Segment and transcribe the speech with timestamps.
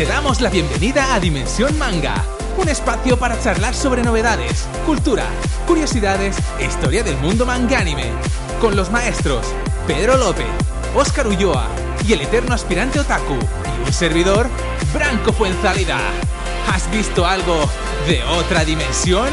[0.00, 2.24] Te damos la bienvenida a Dimensión Manga,
[2.56, 5.26] un espacio para charlar sobre novedades, cultura,
[5.66, 8.06] curiosidades e historia del mundo mangánime,
[8.62, 9.44] con los maestros
[9.86, 10.46] Pedro López,
[10.96, 11.68] Óscar Ulloa
[12.08, 14.48] y el eterno aspirante otaku, y un servidor,
[14.94, 15.98] Branco Fuenzalida.
[16.72, 17.68] ¿Has visto algo
[18.08, 19.28] de otra dimensión?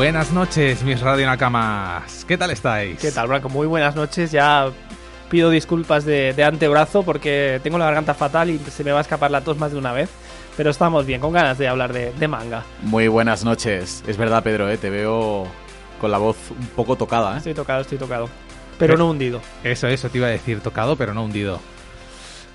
[0.00, 2.24] Buenas noches, mis Radio Nakamas.
[2.24, 2.98] ¿Qué tal estáis?
[2.98, 3.50] ¿Qué tal, Branco?
[3.50, 4.32] Muy buenas noches.
[4.32, 4.70] Ya
[5.28, 9.00] pido disculpas de, de antebrazo porque tengo la garganta fatal y se me va a
[9.02, 10.08] escapar la tos más de una vez.
[10.56, 12.64] Pero estamos bien, con ganas de hablar de, de manga.
[12.80, 14.02] Muy buenas noches.
[14.06, 14.78] Es verdad, Pedro, ¿eh?
[14.78, 15.46] te veo
[16.00, 17.34] con la voz un poco tocada.
[17.34, 17.36] ¿eh?
[17.36, 18.30] Estoy tocado, estoy tocado.
[18.78, 19.42] Pero no hundido.
[19.62, 21.60] Eso, eso te iba a decir, tocado pero no hundido.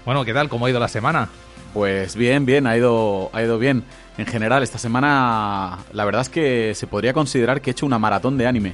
[0.04, 0.50] Bueno, ¿qué tal?
[0.50, 1.30] ¿Cómo ha ido la semana?
[1.76, 3.84] Pues bien, bien, ha ido, ha ido bien.
[4.18, 8.00] En general, esta semana la verdad es que se podría considerar que he hecho una
[8.00, 8.74] maratón de anime.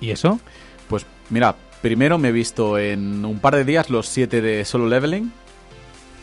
[0.00, 0.38] ¿Y eso?
[0.88, 4.86] Pues mira, primero me he visto en un par de días los 7 de Solo
[4.86, 5.32] Leveling.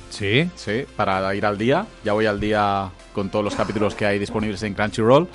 [0.10, 0.50] Sí.
[0.56, 1.86] Sí, para ir al día.
[2.06, 5.28] Ya voy al día con todos los capítulos que hay disponibles en Crunchyroll.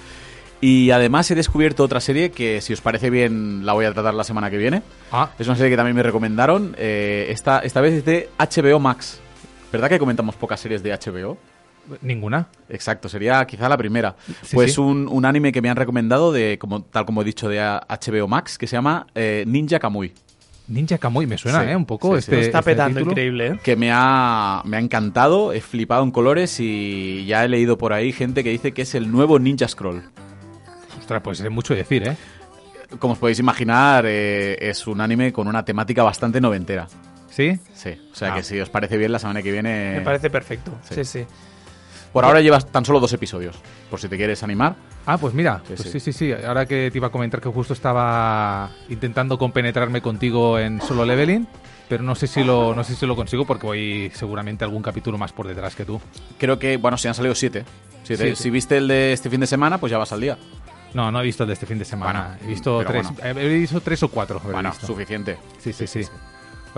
[0.61, 4.15] Y además he descubierto otra serie que, si os parece bien, la voy a tratar
[4.15, 4.83] la semana que viene.
[5.13, 6.75] Ah, Es una serie que también me recomendaron.
[6.79, 9.21] eh, esta, esta vez es de HBO Max.
[9.71, 11.37] ¿Verdad que comentamos pocas series de HBO?
[12.03, 12.49] Ninguna.
[12.69, 14.17] Exacto, sería quizá la primera.
[14.45, 14.81] Sí, pues sí.
[14.81, 18.29] Un, un anime que me han recomendado, de como tal como he dicho, de HBO
[18.29, 20.13] Max, que se llama eh, Ninja Kamui.
[20.69, 21.77] Ninja Kamui, me suena, Sí, ¿eh?
[21.77, 22.31] Un poco sí, sí.
[22.33, 22.41] este.
[22.41, 23.13] Está este petando título.
[23.13, 23.61] increíble, ¿eh?
[23.63, 27.93] Que me ha, me ha encantado, he flipado en colores y ya he leído por
[27.95, 30.03] ahí gente que dice que es el nuevo Ninja Scroll.
[30.99, 32.17] Ostras, pues es mucho decir, ¿eh?
[32.99, 36.87] Como os podéis imaginar, eh, es un anime con una temática bastante noventera.
[37.31, 37.59] ¿Sí?
[37.73, 38.37] Sí, o sea Ah.
[38.37, 39.95] que si os parece bien, la semana que viene...
[39.99, 40.73] Me parece perfecto.
[40.83, 40.95] sí.
[40.97, 41.27] Sí, sí.
[42.13, 43.57] Por ahora llevas tan solo dos episodios,
[43.91, 44.75] por si te quieres animar.
[45.07, 46.01] Ah, pues mira, Sí, pues sí.
[46.01, 46.13] sí.
[46.13, 50.81] sí, sí, Ahora que te iba a comentar que justo estaba intentando compenetrarme contigo en
[50.81, 51.47] solo leveling,
[51.89, 55.19] pero no sé si lo, no sé si lo consigo porque voy seguramente algún capítulo
[55.19, 56.01] más por detrás que tú.
[56.39, 57.65] Creo que, bueno, se han salido siete.
[58.35, 60.39] Si viste el de este fin de semana, pues ya vas al día.
[60.95, 62.29] No, no he visto el de este fin de semana.
[62.31, 63.41] Bueno, he visto tres, bueno.
[63.41, 64.41] he visto tres o cuatro.
[64.43, 64.87] Bueno, visto.
[64.87, 65.39] suficiente.
[65.59, 66.03] Sí, sí, sí.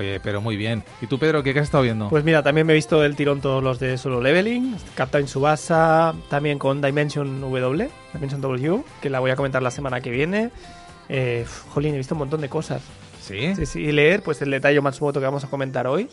[0.01, 0.83] Oye, pero muy bien.
[1.03, 2.09] ¿Y tú, Pedro, qué, qué has estado viendo?
[2.09, 6.15] Pues mira, también me he visto del tirón todos los de Solo Leveling, Captain Subasa,
[6.31, 10.53] también con Dimension W, Dimension W, que la voy a comentar la semana que viene.
[11.11, 12.81] Eh, jolín, he visto un montón de cosas.
[13.21, 13.55] sí.
[13.55, 16.09] Sí, sí, y leer, pues el detalle Matsumoto que vamos a comentar hoy.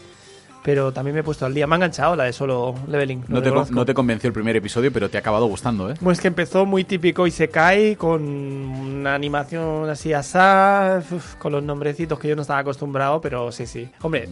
[0.67, 1.65] Pero también me he puesto al día.
[1.65, 3.23] Me ha enganchado la de Solo Leveling.
[3.29, 3.73] No te, reconozco.
[3.73, 5.93] no te convenció el primer episodio, pero te ha acabado gustando, ¿eh?
[6.03, 11.53] Pues que empezó muy típico y se cae con una animación así asá, uf, con
[11.53, 13.89] los nombrecitos que yo no estaba acostumbrado, pero sí, sí.
[14.01, 14.27] Hombre,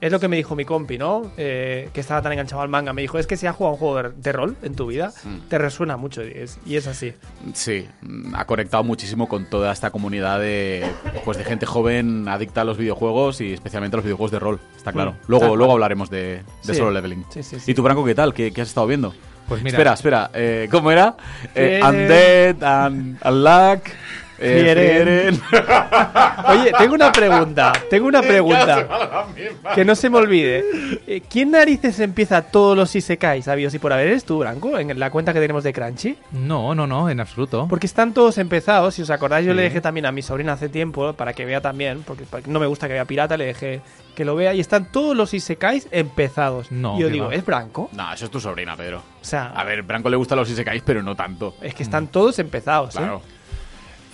[0.00, 1.30] es lo que me dijo mi compi, ¿no?
[1.36, 2.92] Eh, que estaba tan enganchado al manga.
[2.92, 5.12] Me dijo, es que si has jugado un juego de, de rol en tu vida,
[5.24, 5.48] Mm.
[5.48, 6.22] te resuena mucho.
[6.24, 7.12] Y es, y es así.
[7.54, 7.86] Sí,
[8.34, 10.84] ha conectado muchísimo con toda esta comunidad de,
[11.24, 14.60] pues, de gente joven adicta a los videojuegos y especialmente a los videojuegos de rol,
[14.76, 15.12] está claro.
[15.12, 16.74] Mm, luego, luego hablaremos de, de Sí.
[16.74, 17.24] Solo Leveling.
[17.30, 17.70] Sí, sí, sí.
[17.70, 18.32] ¿Y tú, Branco, qué tal?
[18.32, 19.12] ¿Qué, qué has estado viendo?
[19.48, 19.76] Pues mira.
[19.76, 21.16] Espera, espera, eh, ¿cómo era?
[21.56, 21.84] Eh, Frieren.
[22.02, 23.92] undead, and, Unluck, eh,
[24.40, 25.40] Frieren.
[26.48, 27.72] Oye, tengo una pregunta.
[27.90, 29.26] Tengo una pregunta.
[29.74, 30.64] Que no se me olvide.
[31.06, 34.08] Eh, ¿Quién narices empieza todos los Isekais sabios y por haber?
[34.08, 34.78] ¿Eres tú, Branco?
[34.78, 36.16] En la cuenta que tenemos de Crunchy.
[36.32, 37.66] No, no, no, en absoluto.
[37.68, 38.94] Porque están todos empezados.
[38.94, 39.56] Si os acordáis, yo Sí.
[39.56, 42.02] le dejé también a mi sobrina hace tiempo para que vea también.
[42.02, 43.82] Porque no me gusta que vea pirata, le dejé
[44.14, 44.54] que lo vea.
[44.54, 46.72] Y están todos los Isekais empezados.
[46.72, 47.34] No, y yo digo, va.
[47.34, 47.90] ¿es Branco?
[47.92, 48.98] No, eso es tu sobrina, Pedro.
[48.98, 51.54] O sea, A ver, Branco le gustan los isekais, pero no tanto.
[51.60, 52.96] es que están todos empezados.
[52.96, 53.00] ¿eh?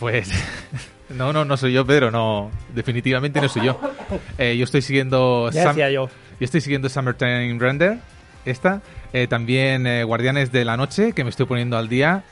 [0.01, 0.31] Pues
[1.11, 3.81] no, no, no soy yo, Pedro, no, definitivamente no soy yo.
[4.39, 6.07] Eh, yo estoy siguiendo Ya Sam- decía yo.
[6.09, 7.99] yo estoy siguiendo Summertime Render,
[8.45, 8.81] esta,
[9.13, 12.23] Eh, también eh, Guardianes de la Noche, que me estoy poniendo al día,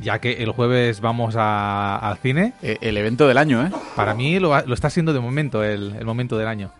[0.00, 2.54] ya que el jueves vamos a- al cine.
[2.62, 3.70] Eh, el evento del año, ¿eh?
[3.94, 6.72] Para mí lo está siendo de momento el, el momento del año.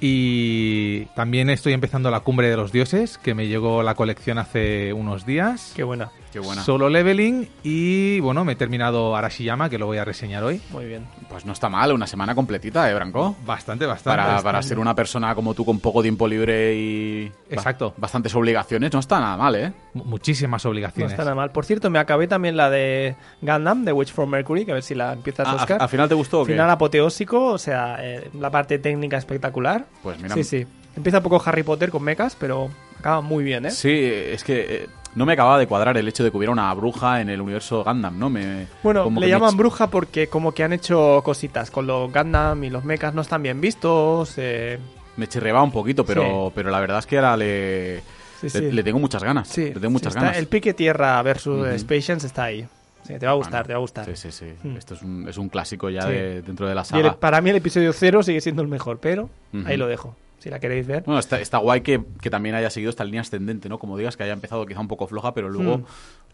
[0.00, 4.92] Y también estoy empezando la Cumbre de los Dioses, que me llegó la colección hace
[4.92, 5.72] unos días.
[5.76, 6.10] Qué buena.
[6.32, 6.62] Qué buena.
[6.62, 10.62] Solo leveling y bueno, me he terminado Arashiyama, que lo voy a reseñar hoy.
[10.70, 11.06] Muy bien.
[11.28, 13.36] Pues no está mal, una semana completita, ¿eh, Branco?
[13.44, 14.10] Bastante, bastante.
[14.16, 14.44] Para, bastante.
[14.44, 17.92] para ser una persona como tú con poco tiempo libre y ba- Exacto.
[17.98, 19.72] bastantes obligaciones, no está nada mal, ¿eh?
[19.92, 21.12] Mu- Muchísimas No obligaciones.
[21.12, 21.50] está nada mal.
[21.52, 24.82] Por cierto, me acabé también la de Gundam, de Witch from Mercury, que a ver
[24.82, 25.82] si la empiezas a Ah, buscar.
[25.82, 26.52] ¿Al final te gustó o qué?
[26.52, 29.84] Final apoteósico, o sea, eh, la parte técnica espectacular.
[30.02, 30.66] Pues mira, Sí, sí.
[30.96, 33.70] Empieza un poco Harry Potter con mechas, pero acaba muy bien, ¿eh?
[33.70, 36.72] Sí, es que eh, no me acababa de cuadrar el hecho de que hubiera una
[36.74, 38.30] bruja en el universo Gundam, ¿no?
[38.30, 42.64] Me, Bueno, le me llaman bruja porque como que han hecho cositas con los Gundam
[42.64, 44.34] y los mechas no están bien vistos.
[44.38, 44.78] eh,
[45.16, 46.52] Me chirreaba un poquito, pero, Sí.
[46.54, 48.00] pero la verdad es que ahora le,
[48.40, 48.72] Sí, le, sí.
[48.72, 49.46] le tengo muchas ganas.
[49.48, 50.36] sí, le tengo muchas ganas.
[50.36, 51.68] El pique tierra versus.
[51.68, 52.66] Space está ahí.
[53.06, 54.04] Sí, te va a gustar, Bueno, te va a gustar.
[54.06, 54.46] Sí, sí, sí.
[54.62, 54.76] Mm.
[54.76, 57.16] Esto es un, es un clásico ya de- dentro de la Y el- saga.
[57.16, 59.28] para mí el episodio cero sigue siendo el mejor, pero
[59.66, 60.14] ahí lo dejo.
[60.42, 61.04] Si la queréis ver.
[61.04, 63.78] Bueno, está, está guay que, que también haya seguido esta línea ascendente, ¿no?
[63.78, 65.84] Como digas, que haya empezado quizá un poco floja, pero luego Mm.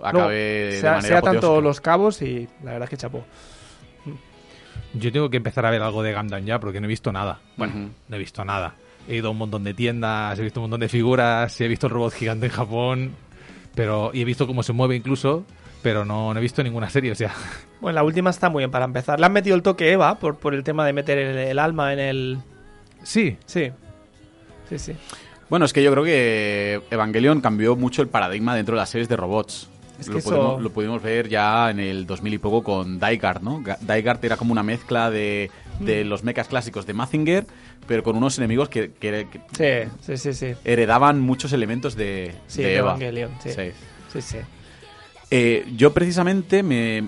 [0.02, 3.24] acabe Luego, de sea, manera sea tanto los cabos y la verdad es que chapó.
[4.94, 7.40] Yo tengo que empezar a ver algo de Gundam ya, porque no he visto nada.
[7.56, 8.74] Bueno, no he visto nada.
[9.06, 11.86] He ido a un montón de tiendas, he visto un montón de figuras, he visto
[11.86, 13.10] el robot gigante en Japón,
[13.74, 15.44] pero y he visto cómo se mueve incluso,
[15.82, 17.32] pero no, no he visto ninguna serie, o sea,
[17.80, 19.20] Bueno, la última está muy bien para empezar.
[19.20, 21.92] Le han metido el toque Eva por, por el tema de meter el, el alma
[21.92, 22.38] en el.
[23.02, 23.70] sí, Sí.
[24.68, 24.92] Sí, sí.
[25.48, 29.08] Bueno, es que yo creo que Evangelion cambió mucho el paradigma dentro de las series
[29.08, 29.68] de robots.
[29.98, 33.42] Es lo, eso- pudimos, lo pudimos ver ya en el 2000 y poco con Daigard,
[33.42, 33.60] ¿no?
[33.60, 35.50] Ga- Daigard era como una mezcla de,
[35.80, 36.08] de Mm.
[36.08, 37.46] los mechas clásicos de Mazinger,
[37.86, 39.26] pero con unos enemigos que, que-
[39.56, 40.54] que Sí, sí, sí, sí.
[40.64, 42.90] heredaban muchos elementos de, Sí, de de Eva.
[42.90, 43.50] Evangelion, sí.
[43.52, 43.70] Sí.
[44.12, 44.38] Sí, sí.
[45.30, 47.04] Eh, yo precisamente me...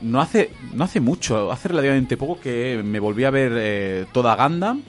[0.00, 4.34] No hace, no hace mucho, hace relativamente poco que me volví a ver eh, toda
[4.34, 4.82] Gundam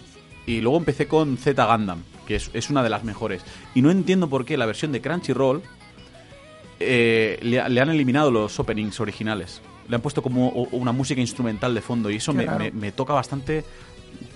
[0.46, 3.44] y luego empecé con Z Gundam, que es, es una de las mejores.
[3.76, 5.62] Y no entiendo por qué la versión de Crunchyroll
[6.80, 9.62] eh, le, ha- le han eliminado los openings originales.
[9.88, 13.14] Le han puesto como una música instrumental de fondo y eso me, me- me toca
[13.14, 13.64] bastante,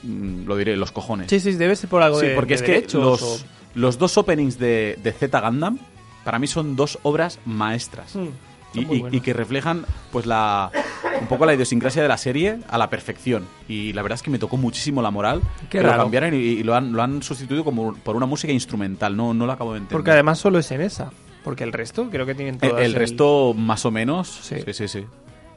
[0.04, 1.30] mm, lo diré, los cojones.
[1.30, 3.39] Sí, sí, debe ser por algo Sí, de porque de es que los, o-
[3.75, 5.80] los dos openings de, de Z Gundam
[6.24, 8.15] para mí son dos obras maestras.
[8.15, 8.27] Mm,
[8.74, 10.72] Y, que reflejan pues la
[11.19, 14.30] un poco la idiosincrasia de la serie a la perfección y la verdad es que
[14.30, 16.04] me tocó muchísimo la moral Qué que lo raro.
[16.04, 19.46] cambiaran y, y lo, han, lo han sustituido como por una música instrumental no no
[19.48, 21.12] lo acabo de entender Porque además solo es en esa.
[21.44, 24.58] Porque el resto creo que tienen el, todas el resto más o menos Sí.
[24.64, 25.06] sí sí sí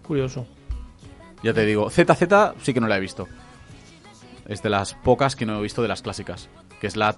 [0.06, 0.46] Curioso.
[1.42, 2.22] ya te digo ZZ
[2.62, 3.26] sí que no la he visto
[4.48, 6.48] es de las pocas que no he visto de las clásicas
[6.80, 7.16] que es la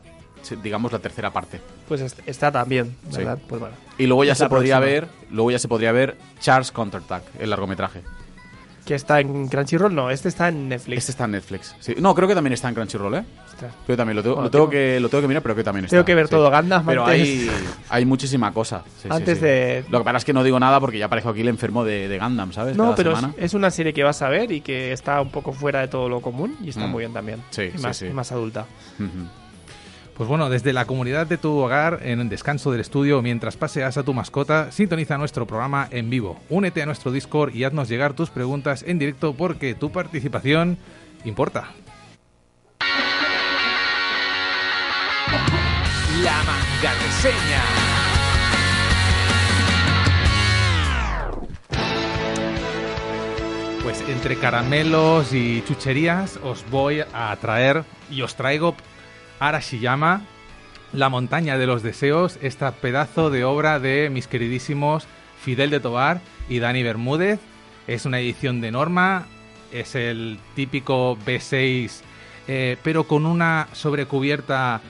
[0.62, 3.18] digamos la tercera parte Pues est- está también, Sí.
[3.18, 3.38] ¿verdad?
[3.48, 3.74] Pues bueno.
[3.98, 4.92] y luego ya se podría próxima.
[5.00, 8.02] ver luego ya se podría ver Charles Counterattack el largometraje
[8.84, 10.98] Que está en Crunchyroll, no, este está en Netflix.
[10.98, 11.76] Este está en Netflix.
[11.78, 11.94] Sí.
[12.00, 13.24] No, creo que también está en Crunchyroll, ¿eh?
[13.86, 15.62] Yo también lo tengo, Bueno, lo tengo tengo- que, lo tengo que mirar, pero que
[15.62, 15.94] también está.
[15.94, 16.30] Tengo que ver sí.
[16.32, 17.50] todo Gundam Pero antes- hay,
[17.90, 18.82] hay muchísima cosa.
[18.96, 19.44] sí, sí, Antes sí.
[19.44, 21.84] de- Lo que pasa es que no digo nada porque ya parezco aquí el enfermo
[21.84, 22.76] de, de Gundam, ¿sabes?
[22.76, 23.34] No, Cada pero es, semana.
[23.38, 26.08] es una serie que vas a ver y que está un poco fuera de todo
[26.08, 26.90] lo común y está Mm.
[26.90, 27.40] muy bien también.
[27.50, 28.06] Sí, y sí, más, sí.
[28.06, 28.66] y más adulta.
[28.98, 29.28] Ujú.
[30.22, 33.96] Pues bueno, desde la comunidad de tu hogar, en el descanso del estudio, mientras paseas
[33.96, 36.38] a tu mascota, sintoniza nuestro programa en vivo.
[36.48, 40.78] Únete a nuestro Discord y haznos llegar tus preguntas en directo porque tu participación
[41.24, 41.70] importa.
[46.22, 47.62] La manga reseña.
[53.82, 58.76] Pues entre caramelos y chucherías os voy a traer y os traigo
[59.48, 60.22] Arashiyama,
[60.92, 65.06] La montaña de los deseos, esta pedazo de obra de mis queridísimos
[65.42, 67.40] Fidel de Tobar y Dani Bermúdez.
[67.86, 69.26] Es una edición de norma,
[69.72, 72.02] es el típico B6,
[72.46, 74.80] eh, pero con una sobrecubierta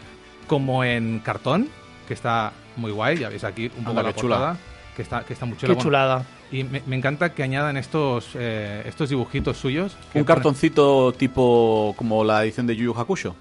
[0.49, 1.69] como en cartón,
[2.09, 4.57] que está muy guay, ya veis aquí un poco Anda, la portada,
[4.97, 5.75] que está, que está muy chula.
[5.75, 6.27] Qué chulada.
[6.51, 9.97] y me, me encanta que añadan estos, eh, estos dibujitos suyos.
[10.15, 13.35] Un ponen- cartoncito tipo como la edición de Yu Yu Hakusho.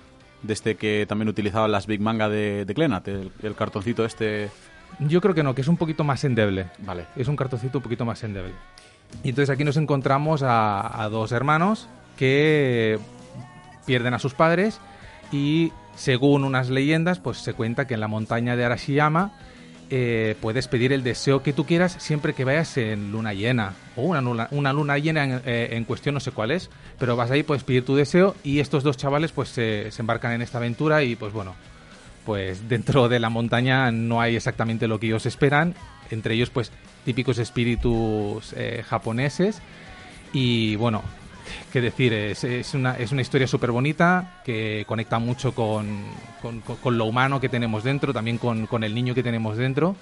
[0.43, 3.07] De este que también utilizaban las Big Manga de, de Clenat.
[3.07, 4.49] El, el cartoncito este.
[4.99, 6.67] Yo creo que no, que es un poquito más endeble.
[6.79, 7.05] Vale.
[7.15, 8.53] Es un cartoncito un poquito más endeble.
[9.23, 12.99] Y entonces aquí nos encontramos a, a dos hermanos que
[13.85, 14.79] pierden a sus padres
[15.31, 19.33] y según unas leyendas, pues se cuenta que en la montaña de Arashiyama
[19.93, 24.03] eh, puedes pedir el deseo que tú quieras siempre que vayas en luna llena o
[24.03, 27.29] una luna, una luna llena en, eh, en cuestión, no sé cuál es, pero vas
[27.29, 30.59] ahí, puedes pedir tu deseo y estos dos chavales pues se, se embarcan en esta
[30.59, 31.55] aventura y pues bueno,
[32.25, 35.75] pues dentro de la montaña no hay exactamente lo que ellos esperan,
[36.09, 36.71] entre ellos pues
[37.03, 39.61] típicos espíritus eh, japoneses
[40.31, 41.03] y bueno,
[41.71, 46.03] qué decir, es, una, es una historia súper bonita que conecta mucho con,
[46.81, 49.95] con- lo humano que tenemos dentro, también con, con el niño que tenemos dentro.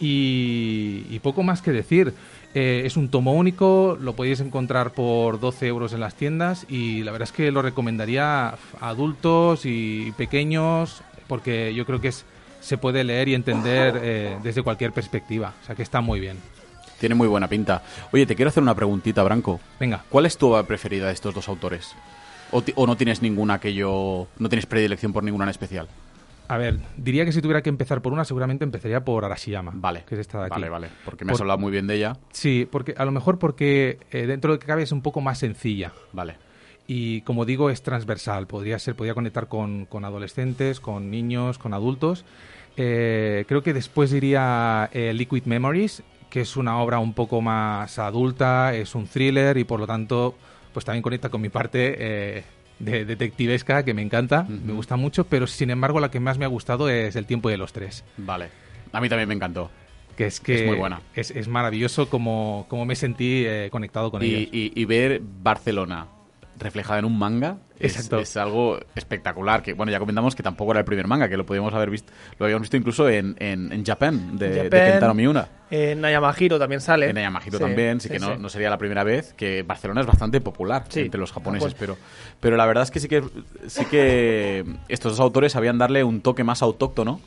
[0.00, 2.12] Y, y poco más que decir.
[2.54, 7.02] Eh, es un tomo único, lo podéis encontrar por 12 euros en las tiendas y
[7.02, 12.26] la verdad es que lo recomendaría a adultos y pequeños porque yo creo que es,
[12.60, 15.54] se puede leer y entender eh, desde cualquier perspectiva.
[15.62, 16.36] O sea que está muy bien.
[17.02, 17.82] Tiene muy buena pinta.
[18.12, 19.58] Oye, te quiero hacer una preguntita, Branco.
[19.80, 20.04] Venga.
[20.08, 21.96] ¿Cuál es tu obra preferida de estos dos autores?
[22.52, 24.28] ¿O, no tienes ninguna que yo...
[24.38, 25.88] no tienes predilección por ninguna en especial?
[26.46, 29.72] A ver, diría que si tuviera que empezar por una, seguramente empezaría por Arashiyama.
[29.74, 30.04] Vale.
[30.06, 30.52] Que es esta de aquí.
[30.52, 30.88] Vale, vale.
[31.04, 32.16] Porque me has hablado muy bien de ella.
[32.30, 35.20] Sí, porque a lo mejor porque eh, dentro de lo que cabe es un poco
[35.20, 35.90] más sencilla.
[36.12, 36.36] Vale.
[36.86, 38.46] Y como digo, es transversal.
[38.46, 42.24] Podría ser, podría conectar con, con adolescentes, con niños, con adultos.
[42.76, 46.02] Eh, creo que después diría eh, Liquid Memories,
[46.32, 50.34] que es una obra un poco más adulta, es un thriller y por lo tanto,
[50.72, 52.44] pues también conecta con mi parte eh,
[52.78, 56.46] de detectivesca, que me encanta, me gusta mucho, pero sin embargo la que más me
[56.46, 58.02] ha gustado es El tiempo de los tres.
[58.16, 58.48] Vale.
[58.94, 59.70] A mí también me encantó.
[60.16, 61.02] Que es que Es muy buena.
[61.14, 64.48] Es, es maravilloso como, como me sentí eh, conectado con Y, ellos.
[64.52, 66.06] y- y ver Barcelona
[66.58, 69.62] reflejada en un manga es, algo espectacular.
[69.62, 72.12] Que bueno, ya comentamos que tampoco era el primer manga, que lo podíamos haber visto,
[72.38, 75.48] lo habíamos visto incluso en, en, en Japan, de, de Kentaro Miura.
[75.70, 77.10] En Nayamahiro también sale.
[77.10, 78.38] En Yamahiro Sí, también, sí, sí, que no, sí.
[78.38, 81.96] no sería la primera vez, que Barcelona es bastante popular entre los japoneses, pero,
[82.40, 83.22] pero la verdad es que sí que
[83.66, 87.20] sí que estos dos autores sabían darle un toque más autóctono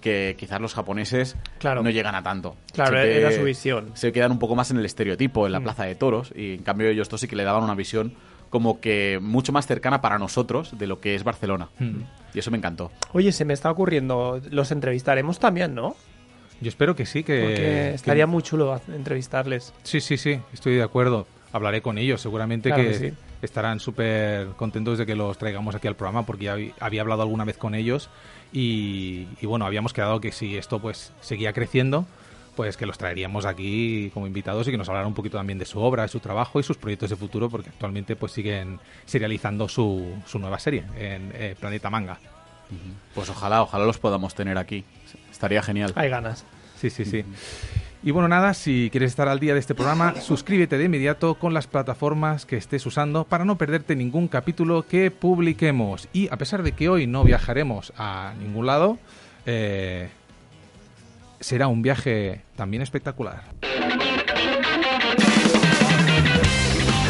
[0.00, 1.82] que quizás los japoneses Claro.
[1.82, 2.56] no llegan a tanto.
[2.72, 3.90] Claro, que era su visión.
[3.94, 5.64] Se quedan un poco más en el estereotipo, en la Mm.
[5.64, 8.14] plaza de toros, y en cambio ellos dos sí que le daban una visión
[8.50, 11.68] como que mucho más cercana para nosotros de lo que es Barcelona.
[11.78, 12.00] Mm.
[12.34, 12.90] Y eso me encantó.
[13.12, 15.96] Oye, se me está ocurriendo, los entrevistaremos también, ¿no?
[16.60, 17.40] Yo espero que sí, que...
[17.40, 19.72] Porque que- estaría muy chulo entrevistarles.
[19.84, 21.26] Sí, sí, sí, estoy de acuerdo.
[21.52, 23.12] Hablaré con ellos, seguramente Claro que, que sí.
[23.42, 27.22] estarán súper contentos de que los traigamos aquí al programa porque ya habí- había hablado
[27.22, 28.10] alguna vez con ellos
[28.52, 32.06] y, y bueno, habíamos quedado que si esto pues seguía creciendo,
[32.54, 35.64] pues que los traeríamos aquí como invitados y que nos hablaran un poquito también de
[35.64, 39.68] su obra, de su trabajo y sus proyectos de futuro porque actualmente pues siguen serializando
[39.68, 42.18] su, su nueva serie en eh, Planeta Manga.
[43.14, 44.84] Pues ojalá, ojalá los podamos tener aquí.
[45.30, 45.92] Estaría genial.
[45.96, 46.44] Hay ganas.
[46.76, 47.24] Sí, sí, sí.
[48.02, 51.52] Y bueno, nada, si quieres estar al día de este programa, suscríbete de inmediato con
[51.52, 56.08] las plataformas que estés usando para no perderte ningún capítulo que publiquemos.
[56.12, 58.98] Y a pesar de que hoy no viajaremos a ningún lado,
[59.44, 60.08] eh,
[61.40, 63.42] será un viaje también espectacular.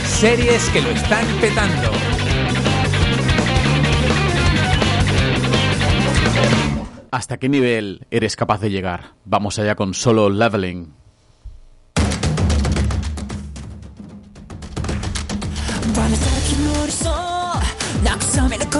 [0.05, 1.91] Series que lo están petando.
[7.11, 9.15] ¿Hasta qué nivel eres capaz de llegar?
[9.25, 10.95] Vamos allá con solo leveling.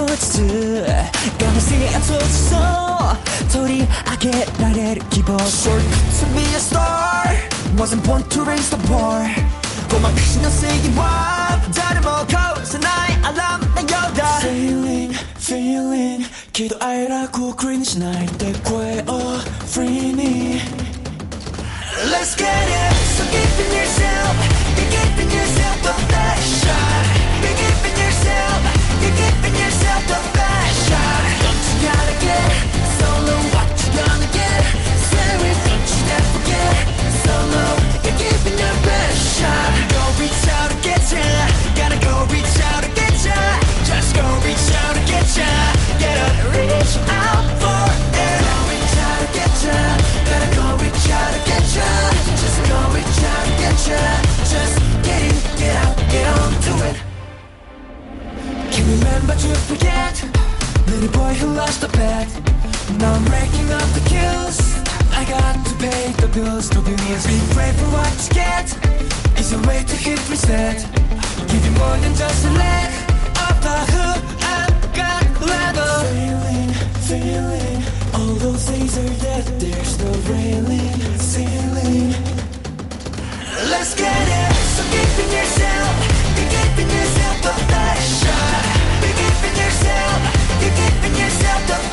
[0.00, 2.60] の理想慰めの後日がませに閉じそう
[3.52, 6.80] 取り上げられる希望 Short to be a star
[7.76, 9.26] Wasn't born to raise the bar
[9.92, 12.90] ごまかしの正義は誰も壊せない
[13.22, 18.26] アラームのようだ Feeling, feeling 喜怒哀楽を繰りにしない
[61.01, 62.29] Little boy who lost a bet
[62.99, 64.57] Now I'm racking up the kills.
[65.17, 66.69] I got to pay the bills.
[66.69, 67.25] Bills.
[67.25, 68.67] Be brave for what you get.
[69.39, 70.85] Is a way to hit reset.
[71.49, 72.89] Give you more than just a leg
[73.47, 74.21] of the hook.
[74.45, 75.93] I've got level.
[76.13, 76.69] Feeling,
[77.09, 77.81] feeling.
[78.13, 79.45] All those things are dead.
[79.57, 82.13] There's no railing, ceiling.
[83.73, 84.53] Let's get it.
[84.75, 85.93] So giving yourself,
[86.37, 88.60] you're giving yourself the best shot
[91.51, 91.90] not the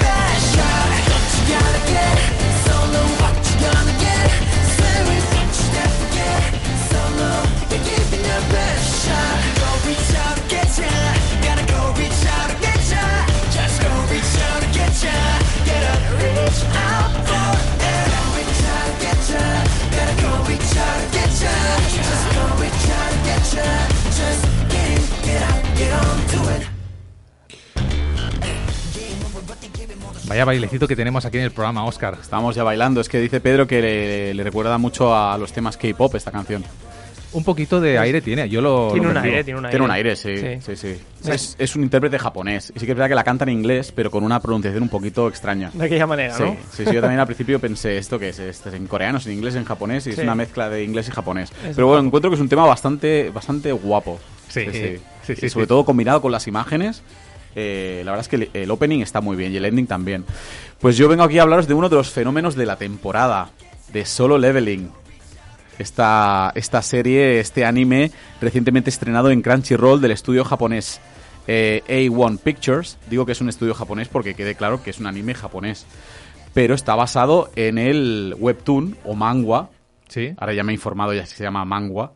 [30.29, 32.19] Vaya bailecito que tenemos aquí en el programa, Oscar.
[32.21, 33.01] Estamos ya bailando.
[33.01, 36.63] Es que dice Pedro que le, le recuerda mucho a los temas K-pop esta canción.
[37.33, 38.89] Un poquito de aire tiene, yo lo.
[38.93, 39.33] Tiene lo un percibo.
[39.33, 39.73] aire, tiene un aire.
[39.73, 40.37] Tiene un aire, sí.
[40.37, 40.59] Sí.
[40.61, 41.31] sí, sí.
[41.31, 42.73] Es, es un intérprete japonés.
[42.75, 44.89] Y sí que es verdad que la canta en inglés, pero con una pronunciación un
[44.89, 45.71] poquito extraña.
[45.73, 46.57] De aquella manera, Sí, ¿no?
[46.73, 49.27] sí, sí, yo también al principio pensé esto que es, Esto es en coreano, es
[49.27, 51.51] en inglés, en japonés y es una mezcla de inglés y japonés.
[51.67, 54.19] Es Pero bueno, encuentro que es un tema bastante, bastante guapo.
[54.49, 55.69] Sí, sí, sí, y sobre sí.
[55.69, 57.03] todo combinado con las imágenes.
[57.61, 60.25] Eh, la verdad es que el, opening está muy bien y el ending también.
[60.81, 63.51] Pues yo vengo aquí a hablaros de uno de los fenómenos de la temporada,
[63.93, 64.93] de Solo Leveling.
[65.77, 71.01] Esta, esta serie, este anime, recientemente estrenado en Crunchyroll del estudio japonés
[71.49, 72.97] eh, A1 Pictures.
[73.11, 75.85] Digo que es un estudio japonés porque quede claro que es un anime japonés.
[76.55, 79.71] Pero está basado en el webtoon o mangua.
[80.07, 80.33] Sí.
[80.37, 82.13] Ahora ya me he informado, ya se llama mangua.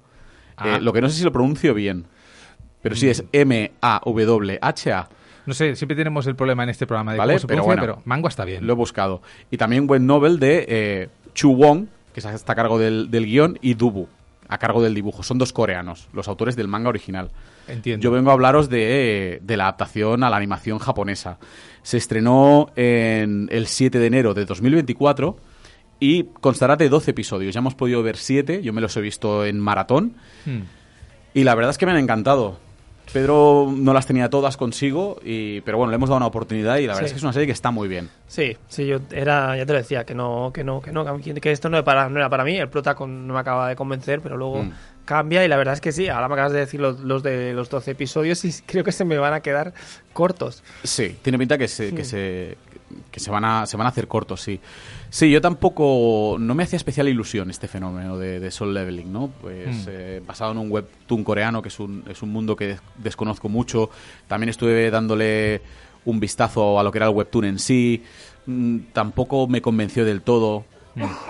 [0.56, 0.76] Ah.
[0.76, 2.06] Eh, lo que no sé si lo pronuncio bien.
[2.80, 5.08] Pero sí es M-A-W-H-A.
[5.46, 7.80] No sé, siempre tenemos el problema en este programa de Vale, cómo se pero bueno.
[7.80, 8.66] pero mangua está bien.
[8.66, 9.22] Lo he buscado.
[9.50, 13.58] Y también web novel de eh, Chu Wong, que está a cargo del, del guion,
[13.60, 14.08] y Dubu,
[14.48, 15.22] a cargo del dibujo.
[15.22, 17.30] Son dos coreanos, los autores del manga original.
[17.66, 18.02] Entiendo.
[18.02, 21.38] Yo vengo a hablaros de, de la adaptación a la animación japonesa.
[21.82, 25.36] Se estrenó en el 7 de enero de 2024
[25.98, 27.54] y constará de 12 episodios.
[27.54, 30.14] Ya hemos podido ver 7, yo me los he visto en maratón.
[30.44, 30.62] Hmm.
[31.34, 32.58] Y la verdad es que me han encantado.
[33.12, 36.86] Pedro no las tenía todas consigo, y, pero bueno, le hemos dado una oportunidad y
[36.86, 37.04] la verdad Sí.
[37.06, 38.08] es que es una serie que está muy bien.
[38.26, 41.52] Sí, sí, yo era, ya te lo decía, que no, que no, que no, que
[41.52, 43.76] esto no era para, no era para mí, el prota con- no me acaba de
[43.76, 44.72] convencer, pero luego Mm.
[45.04, 47.52] cambia y la verdad es que sí, ahora me acabas de decir los, los de
[47.52, 49.74] los 12 episodios y creo que se me van a quedar
[50.14, 50.62] cortos.
[50.84, 52.04] Sí, tiene pinta que se, que Mm.
[52.06, 52.56] se,
[53.10, 54.58] que se van a se van a hacer cortos, sí.
[55.14, 59.28] Sí, yo tampoco no me hacía especial ilusión este fenómeno de, de Soul Leveling, ¿no?
[59.42, 59.88] Pues Mm.
[59.90, 63.50] eh, basado en un webtoon coreano que es un, es un mundo que des- desconozco
[63.50, 63.90] mucho.
[64.26, 65.60] También estuve dándole
[66.06, 68.02] un vistazo a lo que era el webtoon en sí.
[68.46, 70.64] Mm, tampoco me convenció del todo.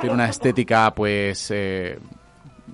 [0.01, 1.99] Tiene una estética, pues, eh,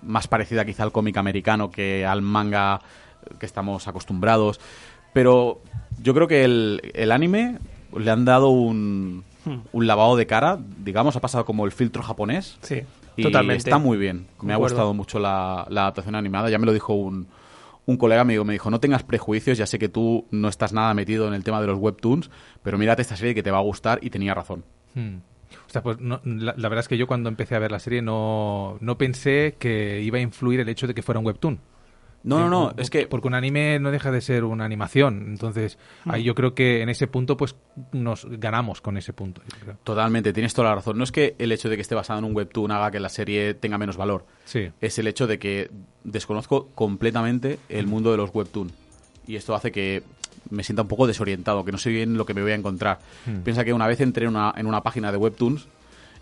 [0.02, 2.80] más parecida quizá al cómic americano que al manga
[3.40, 4.60] que estamos acostumbrados.
[5.14, 5.62] Pero
[6.02, 7.58] yo creo que el, el anime
[7.96, 9.58] le han dado un, Hmm.
[9.72, 12.58] un lavado de cara, digamos, ha pasado como el filtro japonés.
[12.60, 12.82] Sí,
[13.16, 13.58] Y totalmente.
[13.58, 14.26] está muy bien.
[14.42, 16.50] Me ha gustado mucho la, la adaptación animada.
[16.50, 17.28] Ya me lo dijo un,
[17.86, 18.44] un colega amigo.
[18.44, 21.44] Me dijo, no tengas prejuicios, ya sé que tú no estás nada metido en el
[21.44, 22.30] tema de los webtoons,
[22.62, 24.64] pero mírate esta serie que te va a gustar y tenía razón.
[24.94, 25.16] Hmm.
[25.66, 27.78] O sea, pues no- la, la verdad es que yo cuando empecé a ver la
[27.78, 31.58] serie no, no pensé que iba a influir el hecho de que fuera un webtoon.
[32.24, 33.06] No, no, Eh, no, es que...
[33.06, 35.24] Porque un anime no deja de ser una animación.
[35.28, 36.10] Entonces, Hmm.
[36.10, 37.54] ahí yo creo que en ese punto, pues
[37.92, 39.40] nos ganamos con ese punto.
[39.84, 40.98] Totalmente, tienes toda la razón.
[40.98, 43.08] No es que el hecho de que esté basado en un webtoon haga que la
[43.08, 44.26] serie tenga menos valor.
[44.44, 44.68] Sí.
[44.80, 45.70] Es el hecho de que
[46.04, 48.70] desconozco completamente el mundo de los webtoon.
[49.26, 50.02] Y esto hace que
[50.50, 52.98] me sienta un poco desorientado, que no sé bien lo que me voy a encontrar.
[53.26, 53.38] Hmm.
[53.42, 55.66] Piensa que una vez entré en una, en una página de webtoons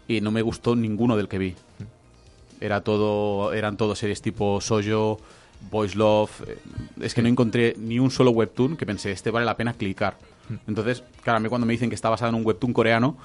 [0.08, 1.54] y no me gustó ninguno del que vi.
[2.60, 5.20] Era todo, eran todo series tipo Sojo,
[5.70, 6.30] Boys Love.
[6.46, 6.58] eh,
[7.00, 10.16] Es que no encontré ni un solo webtoon que pensé, este vale la pena clicar.
[10.68, 13.16] Entonces, claro, a mí cuando me dicen que está basado en un webtoon coreano,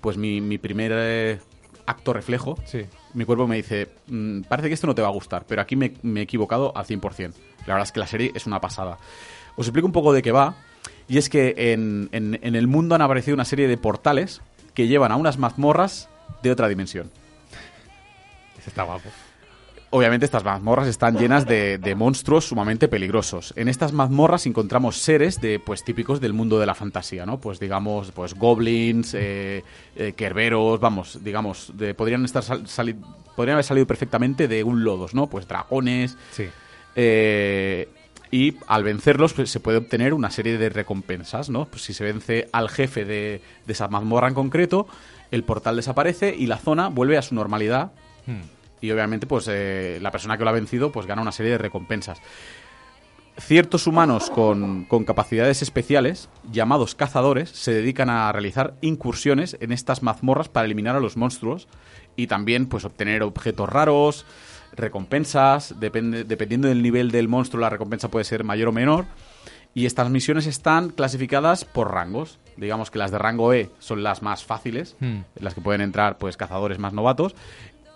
[0.00, 1.38] pues mi, mi primer eh,
[1.86, 2.86] acto reflejo, Sí.
[3.12, 5.76] mi cuerpo me dice, "Mm, parece que esto no te va a gustar, pero aquí
[5.76, 7.34] me, me he equivocado al 100%.
[7.66, 8.98] La verdad es que la serie es una pasada.
[9.56, 10.56] Os explico un poco de qué va.
[11.06, 14.40] Y es que en, en- en el mundo han aparecido una serie de portales
[14.72, 16.08] que llevan a unas mazmorras
[16.42, 17.10] de otra dimensión.
[18.58, 19.10] Ese está guapo.
[19.96, 23.54] Obviamente estas mazmorras están llenas de, de monstruos sumamente peligrosos.
[23.56, 27.38] En estas mazmorras encontramos seres de, pues, típicos del mundo de la fantasía, ¿no?
[27.38, 29.62] Pues digamos, pues goblins, eh,
[29.94, 32.96] eh, kerberos, vamos, digamos, de, podrían estar sal- sali-
[33.36, 35.28] podrían haber salido perfectamente de un lodos, ¿no?
[35.28, 36.48] Pues dragones, Sí.
[36.96, 37.88] eh,
[38.32, 41.66] y al vencerlos pues, se puede obtener una serie de recompensas, ¿no?
[41.66, 44.88] Pues si se vence al jefe de, de esa mazmorra en concreto,
[45.30, 47.92] el portal desaparece y la zona vuelve a su normalidad
[48.26, 48.40] Hmm.
[48.84, 51.58] Y obviamente pues eh, la persona que lo ha vencido pues gana una serie de
[51.58, 52.20] recompensas.
[53.38, 60.02] Ciertos humanos con, con capacidades especiales, llamados cazadores, se dedican a realizar incursiones en estas
[60.02, 61.66] mazmorras para eliminar a los monstruos
[62.14, 64.26] y también pues obtener objetos raros,
[64.76, 69.06] recompensas, depende, dependiendo del nivel del monstruo la recompensa puede ser mayor o menor.
[69.76, 72.38] Y estas misiones están clasificadas por rangos.
[72.56, 75.24] Digamos que las de rango E son las más fáciles, Hmm.
[75.34, 77.34] en las que pueden entrar pues cazadores más novatos,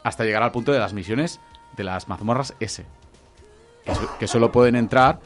[0.04, 1.40] hasta llegar al punto de las misiones
[1.76, 2.84] de las mazmorras S,
[3.84, 5.20] que, so- que solo pueden entrar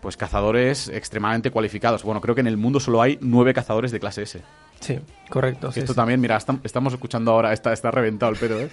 [0.00, 2.02] pues cazadores extremadamente cualificados.
[2.02, 4.42] Bueno, creo que en el mundo solo hay nueve cazadores de clase S.
[4.80, 4.98] Sí,
[5.30, 5.70] correcto.
[5.70, 5.96] sí, Esto sí.
[5.96, 8.68] también, mira, estam- estamos escuchando ahora, está, está reventado el pedo, ¿eh?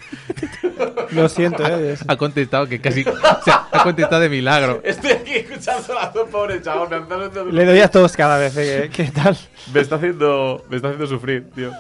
[1.12, 1.96] Lo siento, ¿eh?
[2.08, 3.04] Ha contestado que casi...
[3.08, 4.82] o sea, ha contestado de milagro.
[4.84, 8.58] Estoy aquí escuchando a dos pobre chavos, me, Le doy a todos cada vez.
[8.58, 8.90] ¿eh?
[8.92, 9.38] ¿Qué tal?
[9.72, 11.72] me está haciendo, me está haciendo sufrir, tío.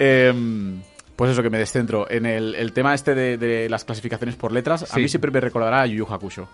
[0.00, 0.82] Em,
[1.16, 2.10] pues eso, que me descentro.
[2.10, 5.40] En el, el tema este de, de las clasificaciones por letras, a mí siempre me
[5.40, 6.48] recordará a Yu Yu Hakusho.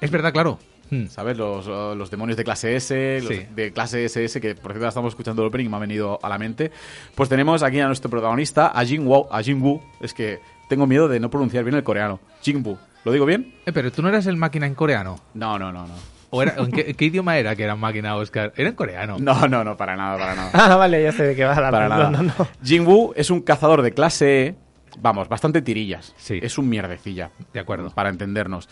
[0.00, 0.58] Es verdad, claro.
[0.90, 1.06] Hmm.
[1.06, 1.36] ¿Sabes?
[1.36, 3.46] Los, los demonios de clase S, los Sí.
[3.54, 6.28] de clase SS, que por cierto estamos escuchando el opening y me ha venido a
[6.28, 6.72] la mente.
[7.14, 9.28] Pues tenemos aquí a nuestro protagonista, a Jin Woo.
[9.30, 9.80] A Jin Woo.
[10.00, 12.18] Es que tengo miedo de no pronunciar bien el coreano.
[12.42, 12.76] Jin Woo.
[13.04, 13.54] ¿Lo digo bien?
[13.66, 15.20] Eh, pero tú no eras el máquina en coreano.
[15.34, 15.94] No, no, no, no.
[16.30, 18.52] ¿O era, ¿en, qué, en qué idioma era que era máquina, Oscar?
[18.56, 19.16] Era en coreano.
[19.18, 20.50] No, no, no, para nada, para nada.
[20.54, 22.10] Ah, vale, ya sé de qué va la Para no, nada.
[22.10, 22.48] no, no.
[22.62, 24.54] Jin Woo es un cazador de clase E,
[25.00, 26.14] vamos, bastante tirillas.
[26.16, 26.38] Sí.
[26.42, 27.30] Es un mierdecilla.
[27.52, 27.90] De acuerdo.
[27.90, 28.68] Para entendernos.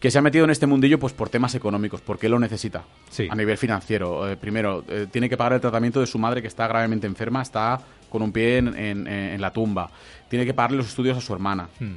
[0.00, 2.82] Que se ha metido en este mundillo pues por temas económicos, porque lo necesita.
[3.10, 3.26] Sí.
[3.30, 4.30] A nivel financiero.
[4.30, 7.42] Eh, primero, eh, tiene que pagar el tratamiento de su madre que está gravemente enferma,
[7.42, 9.90] está con un pie en, en- en la tumba.
[10.28, 11.68] Tiene que pagarle los estudios a su hermana.
[11.80, 11.96] Hmm.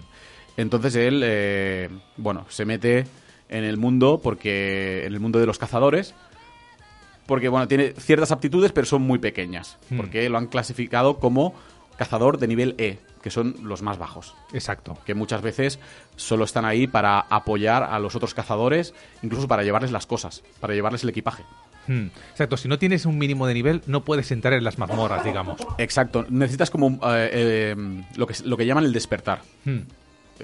[0.57, 3.05] Entonces él, eh, bueno, se mete
[3.51, 6.15] en el mundo porque en el mundo de los cazadores
[7.27, 9.97] porque bueno tiene ciertas aptitudes pero son muy pequeñas Hmm.
[9.97, 11.53] porque lo han clasificado como
[11.97, 14.97] cazador de nivel E que son los más bajos Exacto.
[15.05, 15.79] que muchas veces
[16.15, 20.73] solo están ahí para apoyar a los otros cazadores incluso para llevarles las cosas para
[20.73, 21.43] llevarles el equipaje
[21.87, 22.09] Hmm.
[22.29, 22.57] Exacto.
[22.57, 25.59] Si no tienes un mínimo de nivel, no puedes entrar en las mazmorras, digamos.
[25.79, 29.79] exacto necesitas como eh, eh, lo que lo que llaman el despertar Hmm.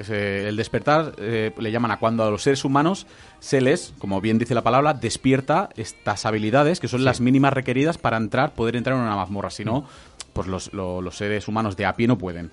[0.09, 3.07] Eh, el despertar eh, le llaman a cuando a los seres humanos
[3.39, 7.97] se les, como bien dice la palabra, despierta estas habilidades que son las mínimas requeridas
[7.97, 9.49] para entrar, poder entrar en una mazmorra.
[9.49, 9.85] Si no,
[10.33, 12.51] pues los, lo- los seres humanos de a pie no pueden.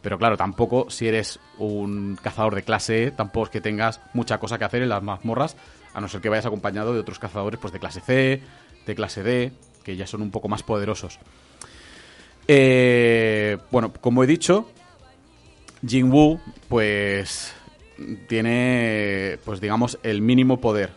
[0.00, 4.38] Pero claro, tampoco si eres un cazador de clase E, tampoco es que tengas mucha
[4.38, 5.56] cosa que hacer en las mazmorras,
[5.92, 8.40] a no ser que vayas acompañado de otros cazadores pues de clase C,
[8.86, 9.52] de clase D,
[9.84, 11.18] que ya son un poco más poderosos.
[12.48, 14.70] Eh, bueno, como he dicho,
[15.86, 17.54] Jin Woo, pues
[18.28, 20.90] tiene, pues digamos, el mínimo poder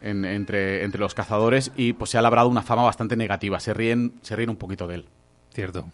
[0.00, 3.60] en- entre, entre los cazadores y pues se ha labrado una fama bastante negativa.
[3.60, 5.04] Se ríen, se ríen un poquito de él,
[5.52, 5.86] Cierto.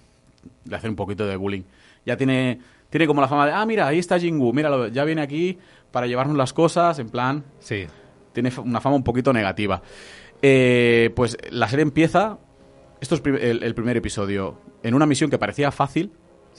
[0.64, 1.62] le hacen un poquito de bullying.
[2.07, 5.05] Ya tiene, tiene como la fama de, ah, mira, ahí está Jin Woo, míralo, ya
[5.05, 5.59] viene aquí
[5.90, 7.87] para llevarnos las cosas, en plan, Sí.
[8.33, 9.83] tiene una fama un poquito negativa.
[10.42, 12.38] Eh, pues la serie empieza,
[13.01, 16.11] esto es el primer episodio, en una misión que parecía fácil,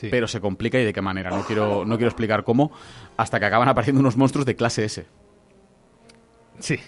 [0.02, 0.08] Sí.
[0.10, 1.30] pero se complica y de qué manera.
[1.30, 2.72] No quiero, no quiero explicar cómo,
[3.18, 5.06] hasta que acaban apareciendo unos monstruos de clase S.
[6.58, 6.80] Sí.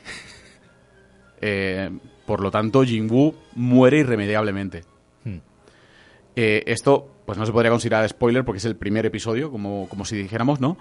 [1.46, 1.92] Eh,
[2.26, 4.84] por lo tanto, Jinwoo muere irremediablemente.
[5.26, 5.40] Hmm.
[6.36, 10.06] Eh, esto, pues no se podría considerar spoiler porque es el primer episodio, como, como
[10.06, 10.78] si dijéramos, ¿no?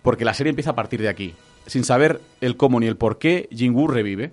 [0.00, 1.34] Porque la serie empieza a partir de aquí.
[1.66, 4.32] Sin saber el cómo ni el por qué, Jinwoo revive,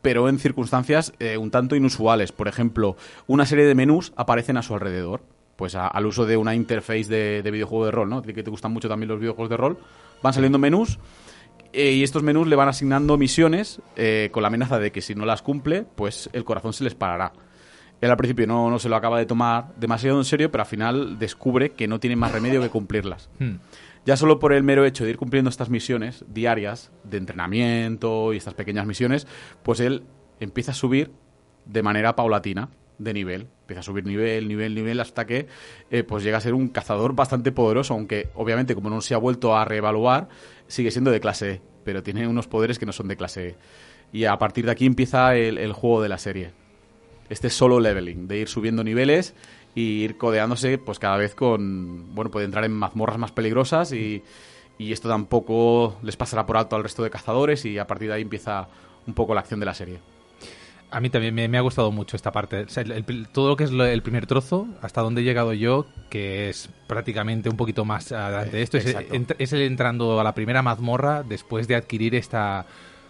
[0.00, 2.32] pero en circunstancias eh, un tanto inusuales.
[2.32, 5.22] Por ejemplo, una serie de menús aparecen a su alrededor,
[5.56, 8.22] pues a- al uso de una interface de, de videojuego de rol, ¿no?
[8.22, 9.78] Que te gustan mucho también los videojuegos de rol.
[10.22, 10.98] Van saliendo menús
[11.72, 15.14] eh, y estos menús le van asignando misiones eh, con la amenaza de que si
[15.14, 17.32] no las cumple, pues el corazón se les parará.
[18.00, 20.68] Él al principio no, no se lo acaba de tomar demasiado en serio, pero al
[20.68, 23.30] final descubre que no tiene más remedio que cumplirlas.
[23.38, 23.54] Hmm.
[24.04, 28.36] Ya solo por el mero hecho de ir cumpliendo estas misiones diarias de entrenamiento y
[28.36, 29.26] estas pequeñas misiones,
[29.62, 30.04] pues él
[30.38, 31.10] empieza a subir
[31.64, 33.48] de manera paulatina de nivel.
[33.62, 35.46] Empieza a subir nivel, nivel, nivel, hasta que
[35.90, 39.18] eh, pues llega a ser un cazador bastante poderoso, aunque obviamente como no se ha
[39.18, 40.28] vuelto a reevaluar,
[40.66, 43.56] sigue siendo de clase E, pero tiene unos poderes que no son de clase E.
[44.12, 46.52] Y a partir de aquí empieza el, el juego de la serie.
[47.28, 49.34] Este solo leveling, de ir subiendo niveles
[49.74, 52.14] y ir codeándose pues cada vez con...
[52.14, 54.22] Bueno, puede entrar en mazmorras más peligrosas y,
[54.78, 58.14] y esto tampoco les pasará por alto al resto de cazadores y a partir de
[58.14, 58.68] ahí empieza
[59.06, 59.98] un poco la acción de la serie.
[60.90, 62.62] A mí también me, me ha gustado mucho esta parte.
[62.62, 65.24] O sea, el- el- todo lo que es lo- el primer trozo, hasta donde he
[65.24, 69.14] llegado yo, que es prácticamente un poquito más adelante de esto, es, Exacto.
[69.14, 72.66] ent- es el entrando a la primera mazmorra después de adquirir esta,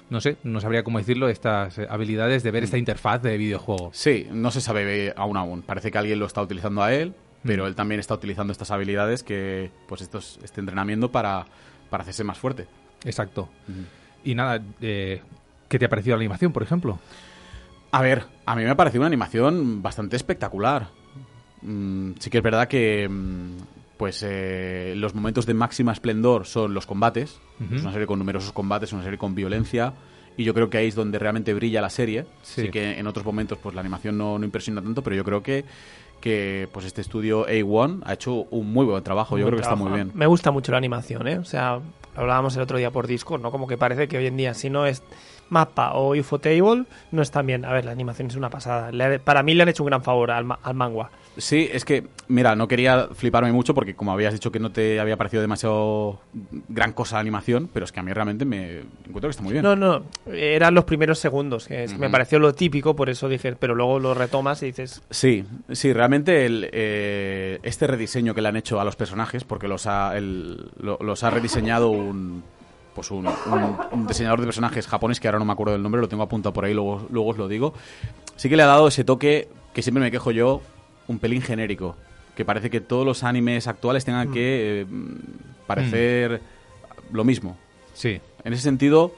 [0.09, 3.91] no sé, no sabría cómo decirlo, estas eh, habilidades de ver esta interfaz de videojuego.
[3.93, 5.63] Sí, no se sabe aún aún.
[5.63, 7.13] Parece que alguien lo está utilizando a él,
[7.45, 7.67] pero Mm.
[7.67, 11.45] él también está utilizando estas habilidades que, pues estos, este entrenamiento para,
[11.91, 12.67] para hacerse más fuerte.
[13.05, 13.51] Exacto.
[14.25, 15.21] Y nada, eh,
[15.69, 16.99] ¿qué te ha parecido la animación, por ejemplo?
[17.91, 20.89] A ver, a mí me ha parecido una animación bastante espectacular.
[21.63, 23.57] Mm, sí que es verdad que mm,
[23.97, 27.41] pues eh, los momentos de máxima esplendor son los combates.
[27.73, 29.95] Es una serie con numerosos combates, una serie con violencia.
[30.37, 32.27] Y yo creo que ahí es donde realmente brilla la serie.
[32.43, 32.63] Sí.
[32.63, 35.43] Sí, que en otros momentos pues la animación no, no impresiona tanto, pero yo creo
[35.43, 35.65] que,
[36.27, 39.39] que pues este estudio A1 ha hecho un muy buen trabajo.
[39.39, 40.11] Yo Buen creo que está muy bien.
[40.13, 41.39] Me gusta mucho la animación, ¿eh?
[41.39, 41.79] O sea,
[42.17, 43.53] lo hablábamos el otro día por Discord, ¿no?
[43.53, 45.05] Como que parece que hoy en día, si no es
[45.49, 47.65] Mappa o Ufotable no están bien.
[47.65, 48.91] A ver, la animación es una pasada.
[48.91, 51.11] Le para mí le han hecho un gran favor al, al manga.
[51.37, 54.99] Sí, es que, mira, no quería fliparme mucho porque como habías dicho que no te
[54.99, 56.21] había parecido demasiado
[56.69, 59.53] gran cosa la animación, pero es que a mí realmente me encuentro que está muy
[59.53, 59.63] bien.
[59.63, 63.29] No, no, eran los primeros segundos, que es que me pareció lo típico, por eso
[63.29, 68.41] dije, pero luego lo retomas y dices, Sí, sí, realmente el, eh, este rediseño que
[68.43, 72.43] le han hecho a los personajes, porque los ha, el- lo- los ha rediseñado un,
[72.95, 76.01] pues un, un- un diseñador de personajes japonés, que ahora no me acuerdo del nombre,
[76.01, 77.75] lo tengo apuntado por ahí, luego, luego os lo digo,
[78.37, 80.63] sí que le ha dado ese toque que siempre me quejo yo,
[81.09, 81.97] un pelín genérico,
[82.35, 84.87] que parece que todos los animes actuales tengan que eh,
[85.67, 86.41] parecer
[87.13, 87.57] lo mismo.
[87.95, 88.21] Sí.
[88.45, 89.15] En ese sentido,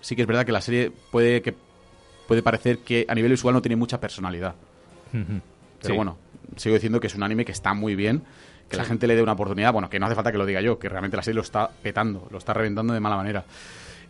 [0.00, 1.54] sí que es verdad que la serie puede que
[2.28, 4.54] puede parecer que a nivel visual no tiene mucha personalidad.
[5.10, 5.24] Pero
[5.82, 5.92] Sí.
[5.92, 6.16] bueno,
[6.56, 8.22] sigo diciendo que es un anime que está muy bien,
[8.68, 9.72] que la gente le dé una oportunidad.
[9.72, 11.70] Bueno, que no hace falta que lo diga yo, que realmente la serie lo está
[11.82, 13.44] petando, lo está reventando de mala manera.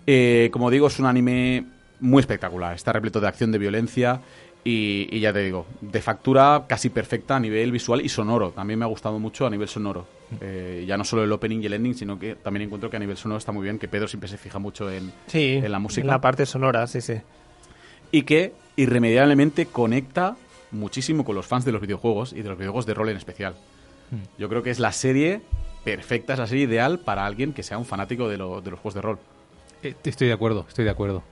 [0.07, 1.65] Eh, como digo, es un anime
[2.01, 2.75] muy espectacular.
[2.75, 4.21] Está repleto de acción, de violencia
[4.63, 8.51] y, y ya te digo, de factura casi perfecta a nivel visual y sonoro.
[8.51, 10.07] También me ha gustado mucho a nivel sonoro.
[10.41, 13.01] Eh, ya no solo el opening y el ending, sino que también encuentro que a
[13.01, 15.79] nivel sonoro está muy bien, que Pedro siempre se fija mucho en, sí, en la
[15.79, 16.03] música.
[16.03, 17.15] en la parte sonora, sí, sí.
[18.13, 20.37] y que irremediablemente conecta
[20.73, 23.55] muchísimo con los fans de los videojuegos y de los videojuegos de rol en especial.
[24.39, 25.41] Yo creo que es la serie
[25.85, 28.81] perfecta, es la serie ideal para alguien que sea un fanático de, lo- de los
[28.81, 29.19] juegos de rol.
[29.83, 31.23] Eh, Estoy de acuerdo, estoy de acuerdo.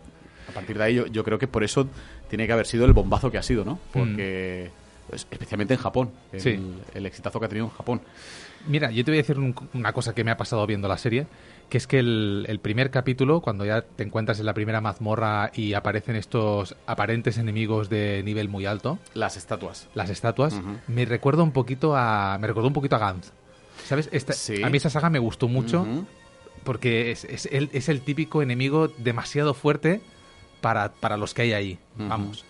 [0.48, 1.88] A partir de ahí yo, yo creo que por eso
[2.28, 3.78] tiene que haber sido el bombazo que ha sido, ¿no?
[3.92, 4.70] Porque,
[5.08, 6.58] pues, especialmente en Japón, el, Sí.
[6.94, 8.00] el exitazo que ha tenido en Japón.
[8.66, 10.98] Mira, yo te voy a decir un- una cosa que me ha pasado viendo la
[10.98, 11.26] serie,
[11.70, 15.50] que es que el, el primer capítulo, cuando ya te encuentras en la primera mazmorra
[15.54, 19.88] y aparecen estos aparentes enemigos de nivel muy alto, Las estatuas.
[19.94, 22.36] las estatuas, me recuerda un poquito a.
[22.40, 23.30] Me recordó un poquito a Gantz.
[23.84, 24.08] ¿Sabes?
[24.12, 24.62] Esta- Sí.
[24.62, 25.86] A mí esa saga me gustó mucho
[26.64, 30.00] porque es, es el, es el típico enemigo demasiado fuerte
[30.60, 31.78] para, para los que hay ahí.
[31.96, 32.44] Vamos.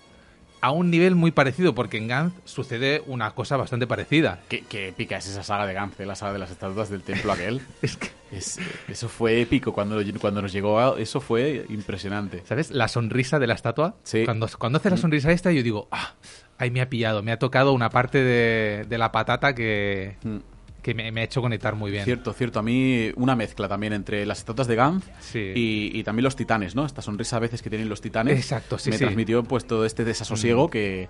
[0.61, 4.41] A un nivel muy parecido, porque en Gantz sucede una cosa bastante parecida.
[4.49, 7.31] Qué, qué épica es esa saga de Gance, la saga de las estatuas del templo
[7.33, 7.61] aquel.
[7.83, 12.43] Es que, Es- eso fue épico cuando, cuando nos llegó, a- eso fue impresionante.
[12.45, 12.71] ¿sabes?
[12.73, 13.95] La sonrisa de la estatua.
[14.03, 14.25] Sí.
[14.25, 16.15] Cuando, cuando hace la sonrisa esta, yo digo, ah,
[16.59, 20.39] ahí me ha pillado, me ha tocado una parte de, de la patata que, Mm.
[20.83, 22.05] Que me, me ha hecho conectar muy bien.
[22.05, 22.59] Cierto, cierto.
[22.61, 25.53] A mí una mezcla también entre las estatuas de Gantz Sí.
[25.55, 26.87] y, y también los titanes, ¿no?
[26.87, 28.39] Esta sonrisa a veces que tienen los titanes.
[28.39, 29.05] Exacto, sí, Me sí.
[29.05, 29.07] Mm.
[29.07, 31.09] transmitió pues todo este desasosiego que,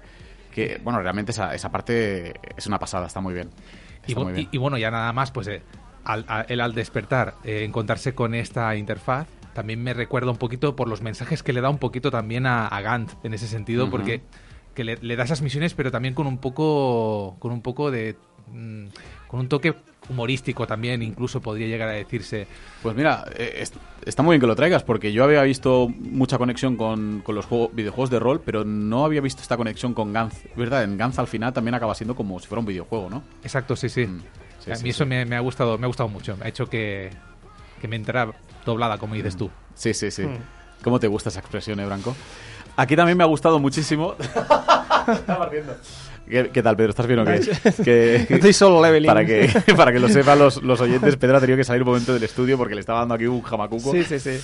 [0.55, 3.51] que, bueno, realmente esa, esa parte es una pasada, está muy bien.
[4.07, 4.49] Y, Está muy bien.
[4.51, 5.63] y- y bueno, ya nada más, pues eh,
[6.05, 10.77] al, a- él al despertar, eh, encontrarse con esta interfaz, también me recuerda un poquito
[10.77, 13.91] por los mensajes que le da un poquito también a, a Gant en ese sentido,
[13.91, 14.23] porque
[14.75, 18.17] que le, le da esas misiones, pero también con un poco, con un poco de,
[18.53, 18.87] mm,
[19.29, 19.75] con un toque
[20.09, 22.47] humorístico también, incluso podría llegar a decirse.
[22.83, 23.73] Pues mira, eh, es-
[24.07, 27.45] está muy bien que lo traigas porque yo había visto mucha conexión con, con los
[27.45, 30.47] juego- videojuegos de rol, pero no había visto esta conexión con Gantz.
[30.47, 33.23] Es verdad, en Gantz al final también acaba siendo como si fuera un videojuego, ¿no?
[33.43, 34.07] Exacto, sí, sí.
[34.07, 34.23] Mm,
[34.65, 34.97] sí, a sí, mí sí.
[34.97, 36.37] eso me, me ha gustado, me ha gustado mucho.
[36.39, 37.11] Me ha hecho que,
[37.81, 38.33] que me entrara
[38.65, 39.51] doblada, como dices tú.
[39.75, 40.23] Sí, sí, sí.
[40.23, 40.39] Mm.
[40.83, 42.15] ¿Cómo te gusta esa expresión, eh, Branco?
[42.77, 44.15] Aquí también me ha gustado muchísimo.
[46.29, 46.91] ¿Qué, qué tal, Pedro?
[46.91, 47.41] ¿Estás bien o qué?
[47.85, 49.07] Que- Estoy solo leveling.
[49.07, 51.89] para que para que lo sepan los, los oyentes, Pedro ha tenido que salir un
[51.89, 53.93] momento del estudio porque le estaba dando aquí un jamacuco.
[53.93, 54.39] Sí, sí, sí.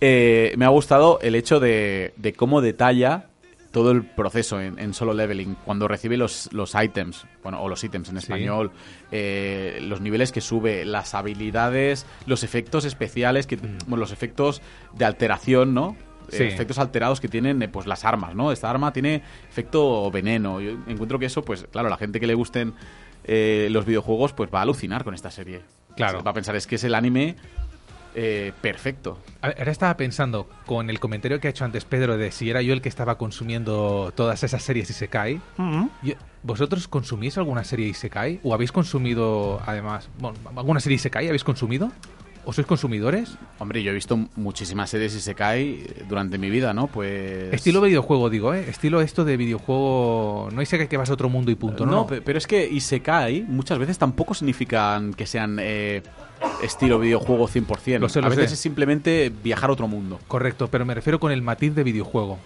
[0.00, 3.26] Eh, me ha gustado el hecho de, de cómo detalla
[3.70, 5.54] todo el proceso en, en solo leveling.
[5.64, 8.20] Cuando recibe los, los items, bueno, o los ítems en Sí.
[8.24, 8.70] español,
[9.12, 14.62] eh, los niveles que sube, las habilidades, los efectos especiales, que, bueno, los efectos
[14.94, 15.94] de alteración, ¿no?
[16.28, 16.42] Sí.
[16.44, 18.52] efectos alterados que tienen eh, pues las armas, ¿no?
[18.52, 20.60] Esta arma tiene efecto veneno.
[20.60, 22.74] Yo encuentro que eso, pues claro, la gente que le gusten
[23.24, 25.62] eh, los videojuegos, pues va a alucinar con esta serie.
[25.96, 26.22] Claro.
[26.22, 27.36] Va a pensar, es que es el anime
[28.14, 29.18] eh, perfecto.
[29.42, 32.62] Ver, Ahora estaba pensando con el comentario que ha hecho antes Pedro de si era
[32.62, 35.40] yo el que estaba consumiendo todas esas series Isekai.
[35.56, 35.86] Mm.
[36.02, 38.40] Yo- ¿Vosotros consumís alguna serie Isekai?
[38.44, 41.90] ¿O habéis consumido, además, bueno, alguna serie Isekai habéis consumido?
[42.48, 43.36] ¿O sois consumidores?
[43.58, 46.86] Hombre, yo he visto muchísimas series y se cae durante mi vida, ¿no?
[46.86, 47.52] Pues.
[47.52, 48.64] Estilo videojuego, digo, ¿eh?
[48.68, 50.48] Estilo esto de videojuego.
[50.52, 51.90] No Isekai que vas a otro mundo y punto, ¿no?
[51.92, 56.02] No, pe- pero es que Isekai muchas veces tampoco significan que sean eh,
[56.62, 57.98] estilo videojuego 100%.
[57.98, 58.54] Lo sé, lo a veces sé.
[58.54, 60.20] es simplemente viajar a otro mundo.
[60.28, 62.38] Correcto, pero me refiero con el matiz de videojuego.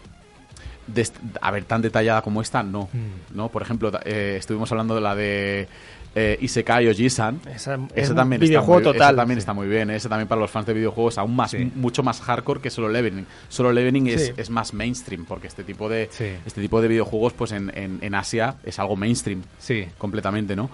[0.87, 1.07] De
[1.43, 2.89] a ver, tan detallada como esta, no.
[2.93, 3.37] Mm.
[3.37, 3.49] ¿no?
[3.51, 5.69] Por ejemplo, eh, estuvimos hablando de la de
[6.15, 7.41] eh, Isekai o Jisan.
[7.55, 9.11] Esa- Ese es también, videojuego está muy, total.
[9.15, 9.91] ese también está muy bien.
[9.91, 9.97] ¿eh?
[9.97, 11.71] Ese también para los fans de videojuegos aún más, Sí.
[11.75, 13.27] mucho más hardcore que solo Leveling.
[13.49, 14.33] Solo Leveling es, Sí.
[14.37, 16.27] es más mainstream porque este tipo de Sí.
[16.45, 19.87] este tipo de videojuegos, pues en, en- en Asia es algo mainstream Sí.
[19.99, 20.69] completamente, ¿no?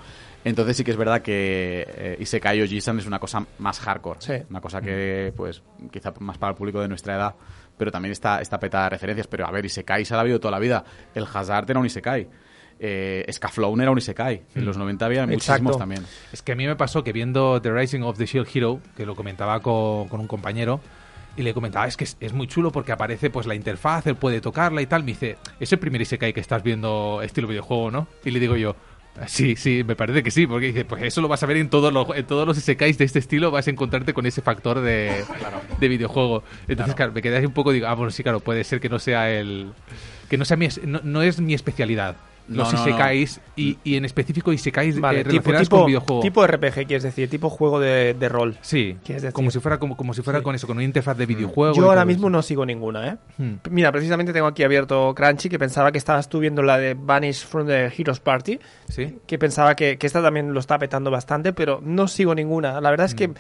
[0.45, 4.21] Entonces sí que es verdad que eh, Isekai o Jisan es una cosa más hardcore.
[4.21, 4.35] Sí.
[4.49, 7.35] Una cosa que, pues, quizá más para el público de nuestra edad,
[7.77, 9.27] pero también está, está petada de referencias.
[9.27, 10.85] Pero a ver, Isekai se ha habido toda la vida.
[11.17, 12.29] El Hazard era un Isekai.
[12.79, 14.43] Eh, Scaflowne era un Isekai.
[14.55, 15.65] En los 90 había Exacto.
[15.65, 16.05] muchísimos también.
[16.33, 19.07] Es que a mí me pasó que viendo The Rising of the Shield Hero, que
[19.07, 20.81] lo comentaba con, con un compañero,
[21.37, 24.17] y le comentaba, es que es, es muy chulo porque aparece pues la interfaz, él
[24.17, 25.03] puede tocarla y tal.
[25.03, 28.09] Me dice, es el primer Isekai que estás viendo estilo videojuego, ¿no?
[28.25, 28.75] Y le digo yo,
[29.27, 31.71] sí, sí, me parece que sí, porque dice, pues eso lo vas a ver en
[31.71, 34.81] todos los, en todos los Isekais de este estilo, vas a encontrarte con ese factor
[34.81, 35.25] de,
[35.81, 36.43] de videojuego.
[36.69, 37.13] Entonces, claro.
[37.13, 39.31] me quedé así un poco, digo, ah, bueno, sí, claro, puede ser que no sea
[39.31, 39.73] el...
[40.29, 42.17] Que no, sea mi, no, no es mi especialidad.
[42.49, 42.89] Los No, no, no.
[42.91, 46.23] Isekais y, y en específico Isekais Vale, eh, relacionados tipo, con videojuego.
[46.23, 48.57] tipo RPG, quieres decir, tipo juego de, de rol.
[48.61, 48.97] Sí,
[49.33, 50.45] como si fuera como, como si fuera Sí.
[50.45, 51.75] con eso, con una interfaz de videojuego.
[51.75, 52.31] y Yo ahora mismo eso.
[52.31, 53.17] no sigo ninguna, ¿eh?
[53.39, 53.55] Hmm.
[53.71, 57.45] Mira, precisamente tengo aquí abierto Crunchy, que pensaba que estabas tú viendo la de Vanish
[57.45, 59.19] from the Heroes Party, Sí.
[59.27, 62.81] que pensaba que, que esta también lo está petando bastante, pero no sigo ninguna.
[62.81, 63.35] La verdad es que Mm.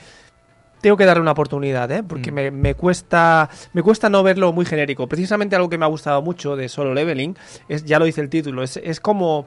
[0.87, 2.05] Tengo que darle una oportunidad, ¿eh?
[2.05, 2.35] Porque Mm.
[2.37, 5.09] me, me cuesta me cuesta no verlo muy genérico.
[5.09, 7.37] Precisamente algo que me ha gustado mucho de Solo Leveling,
[7.68, 9.46] es ya lo dice el título, es, es como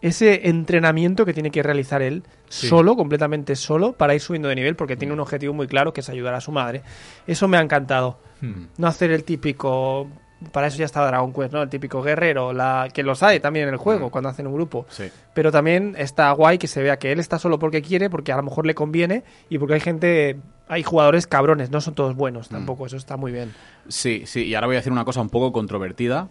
[0.00, 2.68] ese entrenamiento que tiene que realizar él Sí.
[2.68, 6.00] solo, completamente solo, para ir subiendo de nivel, porque tiene un objetivo muy claro que
[6.00, 6.80] es ayudar a su madre.
[7.26, 8.18] Eso me ha encantado.
[8.40, 8.68] Hmm.
[8.78, 10.08] No hacer el típico.
[10.52, 11.62] Para eso ya está Dragon Quest, ¿no?
[11.62, 14.10] El típico guerrero, la que los hay también en el juego, Mm.
[14.10, 14.86] cuando hacen un grupo.
[14.88, 15.10] Sí.
[15.34, 18.36] Pero también está guay que se vea que él está solo porque quiere, porque a
[18.36, 20.36] lo mejor le conviene y porque hay gente,
[20.68, 23.52] hay jugadores cabrones, no son todos buenos tampoco, eso está muy bien.
[23.88, 26.28] Sí, sí, y ahora voy a decir una cosa un poco controvertida,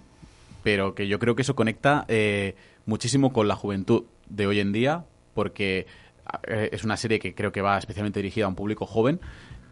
[0.64, 4.72] pero que yo creo que eso conecta eh, muchísimo con la juventud de hoy en
[4.72, 5.86] día, porque
[6.48, 9.20] eh, es una serie que creo que va especialmente dirigida a un público joven.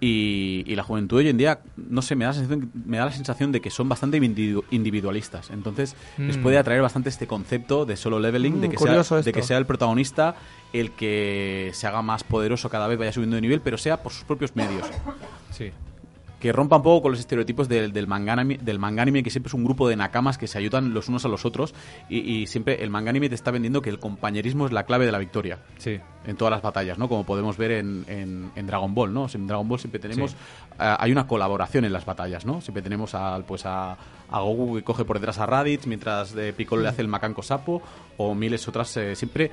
[0.02, 3.06] Y, y la juventud hoy en día, no sé, me da la sensación, me da
[3.06, 5.50] la sensación de que son bastante individu- individualistas.
[5.52, 6.42] Entonces, les Mm.
[6.44, 9.58] puede atraer bastante este concepto de solo leveling, Mm, de, que sea, de que sea
[9.58, 10.36] el protagonista
[10.74, 14.12] el que se haga más poderoso cada vez, vaya subiendo de nivel, pero sea por
[14.12, 14.86] sus propios medios
[15.52, 15.72] Sí.
[16.46, 19.54] Que rompa un poco con los estereotipos del, del, manga anime, del que siempre es
[19.56, 21.74] un grupo de nakamas que se ayudan los unos a los otros
[22.08, 25.08] y, y siempre el manga anime te está vendiendo que el compañerismo es la clave
[25.08, 26.00] de la victoria Sí.
[26.28, 27.10] en todas las batallas, ¿no?
[27.10, 29.26] Como podemos ver en, en- en Dragon Ball, ¿no?
[29.34, 30.38] En Dragon Ball siempre tenemos Sí.
[30.78, 32.62] ah, hay una colaboración en las batallas, ¿no?
[32.62, 33.94] Siempre tenemos al pues a,
[34.30, 37.42] a Goku que coge por detrás a Raditz mientras eh, Piccolo le hace el macanco
[37.42, 37.82] sapo
[38.18, 39.50] o miles otras eh, siempre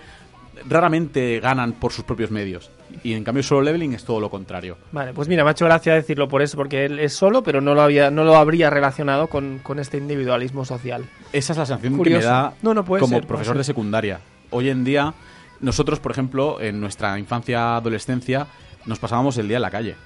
[0.69, 2.71] raramente ganan por sus propios medios
[3.03, 4.77] y en cambio solo leveling es todo lo contrario.
[4.93, 7.61] Vale, pues mira, me ha hecho gracia decirlo por eso, porque él es solo, pero
[7.61, 11.05] no lo, había, no lo habría relacionado con, con este individualismo social.
[11.33, 12.21] Esa es la sensación Curioso.
[12.21, 14.21] que me da No, no puede como ser, profesor de secundaria.
[14.51, 15.15] Hoy en día,
[15.61, 18.47] nosotros, por ejemplo, en nuestra infancia, adolescencia,
[18.85, 19.97] nos pasábamos el día en la calle.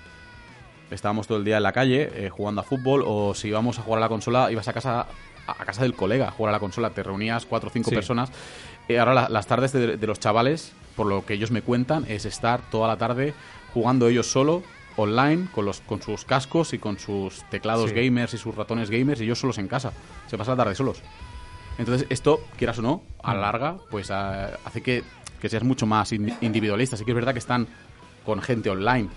[0.91, 3.83] Estábamos todo el día en la calle eh, jugando a fútbol o si íbamos a
[3.83, 5.07] jugar a la consola, ibas a casa
[5.49, 7.95] a casa del colega a jugar a la consola, te reunías cuatro o cinco Sí.
[7.95, 8.31] personas.
[8.89, 12.05] Eh, ahora la- las tardes de, de los chavales, por lo que ellos me cuentan,
[12.09, 13.35] es estar toda la tarde
[13.75, 14.63] jugando ellos solo
[14.97, 17.97] online con los con sus cascos y con sus teclados Sí.
[17.97, 19.93] gamers y sus ratones gamers y ellos solos en casa.
[20.27, 21.03] Se pasa la tarde solos.
[21.79, 25.05] Entonces, esto, quieras o no, a la larga, pues ah, hace que,
[25.41, 26.97] que seas mucho más in- individualista.
[26.97, 27.67] Sí que es verdad que están
[28.25, 29.09] con gente online,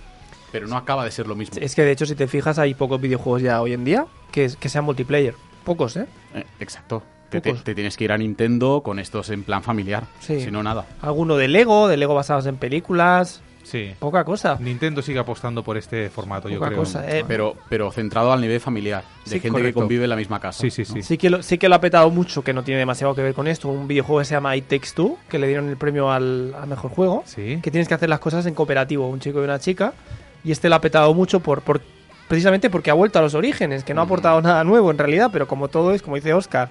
[0.51, 1.55] pero no acaba de ser lo mismo.
[1.62, 4.51] Es que de hecho, si te fijas, hay pocos videojuegos ya hoy en día que,
[4.60, 5.36] que sean multiplayer.
[5.63, 6.08] Pocos, ¿eh?
[6.36, 7.01] Eh, exacto.
[7.30, 7.63] Te, te- Pocos.
[7.63, 10.04] te tienes que ir a Nintendo con estos en plan familiar.
[10.20, 10.42] Sí.
[10.42, 10.86] Si no, nada.
[11.02, 13.42] Alguno de Lego, de Lego basados en películas.
[13.62, 13.92] Sí.
[14.00, 14.58] Poca cosa.
[14.60, 16.80] Nintendo sigue apostando por este formato, yo Poca creo.
[16.80, 17.24] cosa, eh.
[17.28, 20.60] Pero, pero centrado al nivel familiar, de Sí, gente que convive en la misma casa.
[20.62, 20.96] Sí, sí, ¿no?
[20.96, 21.04] sí.
[21.04, 23.36] Sí que, lo, sí que lo ha petado mucho, que no tiene demasiado que ver
[23.36, 23.68] con esto.
[23.68, 26.68] Un videojuego que se llama It Takes Two, que le dieron el premio al, al
[26.68, 27.22] mejor juego.
[27.28, 27.60] Sí.
[27.62, 29.94] Que tienes que hacer las cosas en cooperativo, un chico y una chica.
[30.44, 31.82] Y este lo ha petado mucho por, por
[32.28, 35.30] precisamente porque ha vuelto a los orígenes, que no ha aportado nada nuevo en realidad,
[35.32, 36.70] pero como todo es, como dice Oscar,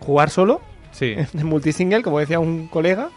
[0.00, 0.60] jugar solo,
[0.92, 1.14] Sí.
[1.34, 3.10] en multisingle, como decía un colega,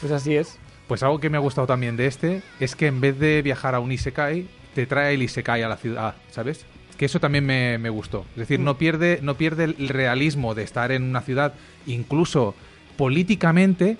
[0.00, 0.58] pues así es.
[0.86, 3.74] Pues algo que me ha gustado también de este es que en vez de viajar
[3.74, 6.66] a un Isekai, te trae el Isekai a la ciudad, ¿sabes?
[6.98, 8.24] Que eso también me, me gustó.
[8.32, 11.54] Es decir, no pierde, no pierde el realismo de estar en una ciudad,
[11.86, 12.54] incluso
[12.96, 13.96] políticamente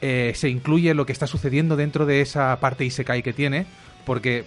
[0.00, 3.66] eh, se incluye lo que está sucediendo dentro de esa parte Isekai que tiene,
[4.04, 4.44] porque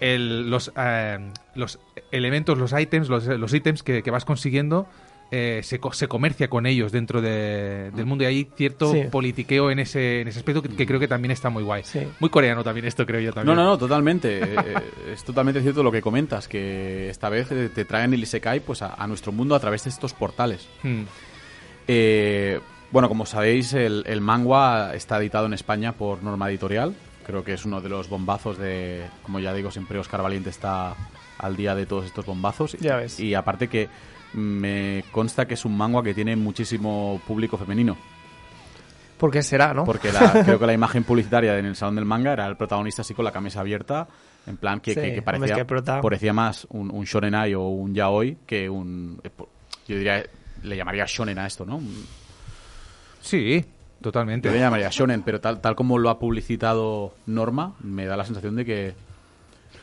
[0.00, 1.18] el- los, eh,
[1.54, 1.78] los
[2.12, 4.86] elementos, los ítems, los, los ítems que, que vas consiguiendo
[5.32, 9.04] eh, se, co- se comercia con ellos dentro de- del mundo y hay cierto Sí.
[9.10, 11.82] politiqueo en ese, en ese aspecto que, que creo que también está muy guay.
[11.84, 12.00] Sí.
[12.18, 13.56] Muy coreano también esto, creo yo No, también.
[13.56, 14.40] no, no, totalmente.
[14.44, 18.60] Eh, eh, es totalmente cierto lo que comentas, que esta vez te traen el Isekai
[18.60, 20.68] pues, a, a nuestro mundo a través de estos portales.
[20.82, 21.02] Hmm.
[21.88, 22.60] Eh,
[22.90, 26.94] bueno, como sabéis, el, el manga está editado en España por Norma Editorial.
[27.26, 30.96] Creo que es uno de los bombazos de, como ya digo, siempre Oscar Valiente está
[31.38, 32.72] al día de todos estos bombazos.
[32.80, 33.20] Ya ves.
[33.20, 33.88] Y aparte que
[34.34, 37.96] me consta que es un manga que tiene muchísimo público femenino.
[39.18, 39.84] ¿Por qué será, no?
[39.84, 43.02] Porque la- creo que la imagen publicitaria en el salón del manga era el protagonista
[43.02, 44.08] así con la camisa abierta,
[44.46, 47.34] en plan que, Sí, que- que hombre, parecía, es que parecía más un, un shonen
[47.34, 49.20] ai o un yaoi que un...
[49.86, 50.24] Yo diría,
[50.62, 51.80] le llamaría shonen a esto, ¿no?
[53.20, 53.64] Sí,
[54.00, 54.48] totalmente.
[54.48, 58.24] Yo le llamaría shonen, pero tal, tal como lo ha publicitado Norma, me da la
[58.24, 58.94] sensación de que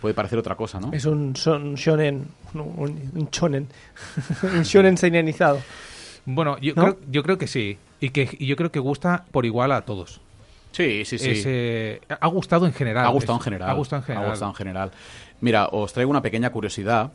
[0.01, 0.91] puede parecer otra cosa, ¿no?
[0.93, 3.67] Es un, son- shonen, un, shonen,
[4.43, 5.59] un shonen seinenizado.
[6.25, 6.83] Bueno, yo, ¿No?
[6.83, 7.77] creo, yo creo que sí.
[7.99, 10.21] Y que y yo creo que gusta por igual a todos.
[10.71, 11.29] Sí, sí, sí.
[11.31, 13.05] Es, eh, ha gustado en general.
[13.05, 13.69] Ha gustado Es- en general.
[13.69, 14.25] Ha gustado en general.
[14.25, 14.91] Ha gustado en general.
[15.41, 17.11] Mira, os traigo una pequeña curiosidad.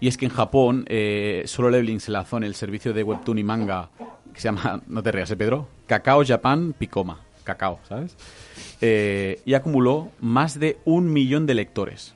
[0.00, 3.38] Y es que en Japón, eh, Solo Leveling se lanzó en el servicio de webtoon
[3.38, 3.88] y manga
[4.32, 5.66] que se llama, no te rías, ¿eh, Pedro?
[5.86, 7.18] Cacao Japan Picoma.
[7.48, 8.14] Cacao, ¿sabes?
[8.80, 12.14] Eh, y acumuló más de un millón de lectores.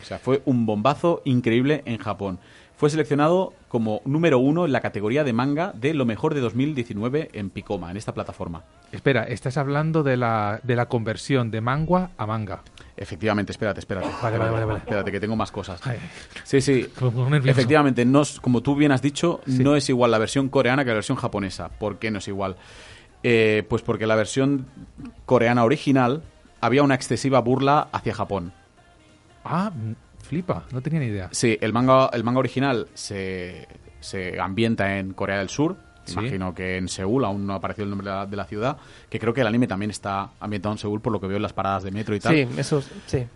[0.00, 2.38] O sea, fue un bombazo increíble en Japón.
[2.76, 7.28] Fue seleccionado como número uno en la categoría de manga de lo mejor de 2019
[7.34, 8.64] en Picoma, en esta plataforma.
[8.90, 12.62] Espera, estás hablando de la, de la conversión de manga a manga.
[12.96, 14.08] Efectivamente, espérate, espérate.
[14.22, 14.78] Vale, vale, vale, vale.
[14.78, 15.78] Espérate, que tengo más cosas.
[15.86, 15.98] Ay,
[16.44, 16.86] Sí, sí.
[17.44, 19.62] Efectivamente, no, como tú bien has dicho, Sí.
[19.62, 21.68] no es igual la versión coreana que la versión japonesa.
[21.68, 22.56] ¿Por qué no es igual?
[23.22, 24.66] Eh, pues porque la versión
[25.26, 26.22] coreana original
[26.60, 28.52] había una excesiva burla hacia Japón.
[29.44, 29.70] Ah,
[30.22, 31.28] flipa, no tenía ni idea.
[31.32, 33.68] Sí, el manga, el manga original se,
[34.00, 35.76] se ambienta en Corea del Sur.
[36.04, 36.14] Sí.
[36.14, 38.78] Imagino que en Seúl, aún no ha aparecido el nombre de la, de la ciudad.
[39.08, 41.42] Que creo que el anime también está ambientado en Seúl, por lo que veo en
[41.42, 42.34] las paradas de metro y tal.
[42.34, 43.26] Sí, eso, sí.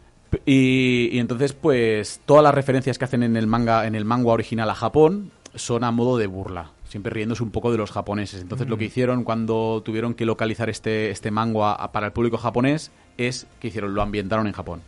[0.44, 4.32] Y, y entonces, pues, todas las referencias que hacen en el manga, en el manga
[4.32, 6.72] original a Japón, son a modo de burla.
[6.94, 8.40] Siempre riéndose un poco de los japoneses.
[8.40, 12.38] Entonces, lo que hicieron cuando tuvieron que localizar este, este manga a- para el público
[12.38, 14.80] japonés es que hicieron, lo ambientaron en Japón.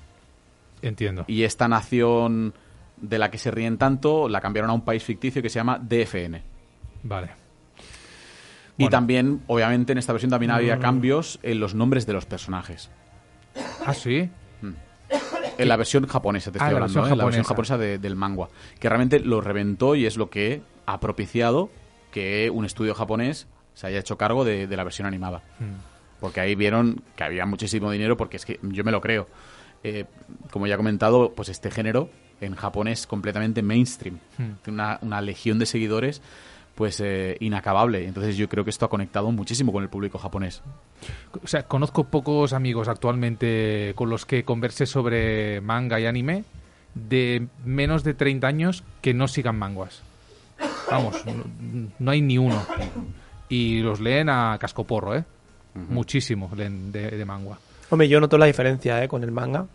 [0.82, 1.24] Entiendo.
[1.26, 2.54] Y esta nación
[2.96, 5.80] de la que se ríen tanto, la cambiaron a un país ficticio que se llama
[5.80, 6.42] DFN.
[7.02, 7.30] Vale.
[8.78, 8.90] Y Bueno.
[8.90, 12.88] también, obviamente, en esta versión también había cambios en los nombres de los personajes.
[13.84, 14.30] Ah, sí.
[15.58, 17.16] En la versión japonesa, te Ah, estoy la hablando, versión ¿eh?
[17.16, 17.74] La versión japonesa.
[17.74, 18.46] japonesa de- del manga.
[18.78, 21.68] Que realmente lo reventó y es lo que ha propiciado
[22.16, 25.42] que un estudio japonés se haya hecho cargo de, de la versión animada.
[25.58, 25.74] Hmm.
[26.18, 29.26] Porque ahí vieron que había muchísimo dinero, porque es que yo me lo creo.
[29.84, 30.06] Eh,
[30.50, 32.08] como ya he comentado, pues este género
[32.40, 34.18] en Japón es completamente mainstream.
[34.38, 34.52] Hmm.
[34.62, 36.22] Tiene una, una legión de seguidores
[36.74, 38.06] pues eh, inacabable.
[38.06, 40.62] Entonces yo creo que esto ha conectado muchísimo con el público japonés.
[41.44, 46.44] O sea, conozco pocos amigos actualmente con los que converse sobre manga y anime
[46.94, 50.02] de menos de 30 años que no sigan manguas.
[50.90, 51.32] Vamos, no,
[51.98, 52.60] no hay ni uno.
[53.48, 55.24] Y los leen a cascoporro, ¿eh?
[55.74, 57.58] Muchísimo leen de, de manga.
[57.90, 59.08] Hombre, yo noto la diferencia, ¿eh?
[59.08, 59.66] Con el manga.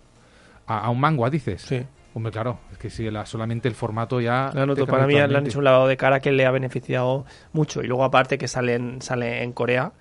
[0.67, 1.61] ¿A, a un manga dices?
[1.61, 1.83] Sí.
[2.13, 4.51] Hombre, claro, es que si la- solamente el formato ya...
[4.53, 4.85] La noto.
[4.85, 7.81] Para mí le han hecho un lavado de cara que le ha beneficiado mucho.
[7.83, 9.93] Y luego, aparte, que sale en, sale en Corea.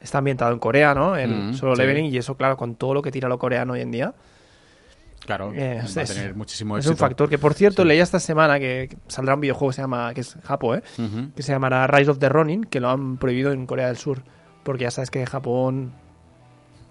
[0.00, 1.16] Está ambientado en Corea, ¿no?
[1.18, 1.82] En Mm, Solo sí.
[1.82, 2.06] Leveling.
[2.06, 4.14] Y eso, claro, con todo lo que tira lo coreano hoy en día.
[5.24, 6.92] Claro, Eh, va a es- tener muchísimo Es éxito.
[6.94, 7.88] un factor que, por cierto, Sí.
[7.88, 10.82] leí esta semana que, que saldrá un videojuego que se llama, que es Japo, ¿eh?
[11.36, 14.22] Que se llamará Rise of the Ronin, que lo han prohibido en Corea del Sur.
[14.62, 15.92] Porque ya sabes que Japón.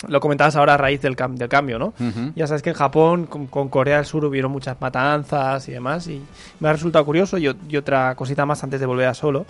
[0.08, 1.94] Lo comentabas ahora a raíz del, cam- del cambio, ¿no?
[2.36, 6.08] Ya sabes que en Japón, con, con Corea del Sur, hubieron muchas matanzas y demás.
[6.08, 6.22] Y
[6.62, 7.38] me ha resultado curioso.
[7.38, 9.46] Y, otra cosita más antes de volver a solo.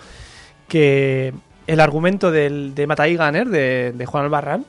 [0.68, 1.34] Que
[1.68, 4.66] el argumento del, de Matai Gunner, de, de Juan Albarrán,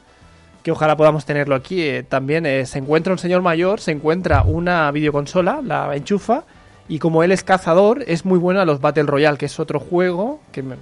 [0.63, 4.43] que ojalá podamos tenerlo aquí, eh, también eh, se encuentra un señor mayor, se encuentra
[4.43, 6.45] una videoconsola, la enchufa.
[6.89, 9.79] Y como él es cazador, es muy bueno a los Battle Royale, que es otro
[9.81, 10.77] juego que me-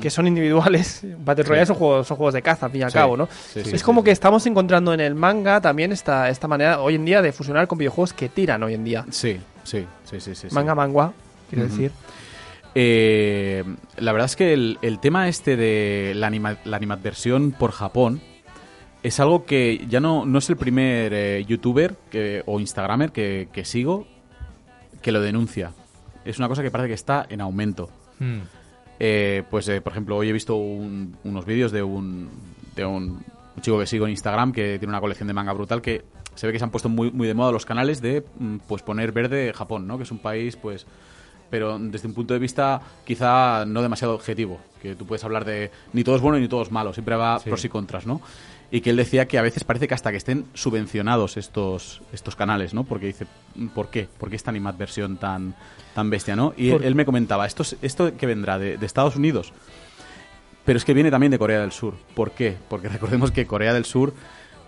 [0.00, 1.02] que son individuales.
[1.24, 1.48] Battle Sí.
[1.50, 3.28] Royale son juegos, son juegos de caza, al fin y al Sí, cabo, ¿no?
[3.52, 7.04] sí, es como que estamos encontrando en el manga también esta, esta manera hoy en
[7.04, 9.04] día de fusionar con videojuegos que tiran hoy en día.
[9.10, 10.48] Sí, sí, sí, sí.
[10.52, 11.12] Manga mangua,
[11.50, 11.90] quiero decir.
[12.74, 13.64] Eh,
[13.96, 18.20] la verdad es que el, el tema este de la, anima- la animadversión por Japón
[19.06, 23.48] es algo que ya no, no es el primer eh, youtuber que- o instagramer que,
[23.52, 24.06] que sigo
[25.02, 25.72] que lo denuncia.
[26.24, 27.88] Es una cosa que parece que está en aumento.
[28.18, 28.38] Mm.
[28.98, 32.28] Eh, pues, eh, por ejemplo, hoy he visto un- unos vídeos de un,
[32.74, 33.22] de un,
[33.54, 36.02] un chico que sigo en Instagram que tiene una colección de manga brutal que
[36.34, 38.82] se ve que se han puesto muy, muy de moda los canales de mm, pues
[38.82, 39.96] poner verde Japón, ¿no?
[39.98, 40.86] Que es un país, pues
[41.48, 45.70] pero desde un punto de vista quizá no demasiado objetivo, que tú puedes hablar de
[45.92, 47.48] ni todo es bueno ni todo es malo, siempre va Sí.
[47.48, 48.20] pros y contras, ¿no?
[48.70, 52.34] Y que él decía que a veces parece que hasta que estén subvencionados estos, estos
[52.34, 52.82] canales, ¿no?
[52.84, 53.26] Porque dice,
[53.74, 54.08] ¿por qué?
[54.18, 55.54] ¿Por qué esta animadversión tan,
[55.94, 56.52] tan bestia, ¿no?
[56.56, 59.52] Y él me comentaba, ¿esto, es- esto que vendrá de, de Estados Unidos?
[60.64, 61.94] Pero es que viene también de Corea del Sur.
[62.14, 62.56] ¿Por qué?
[62.68, 64.12] Porque recordemos que Corea del Sur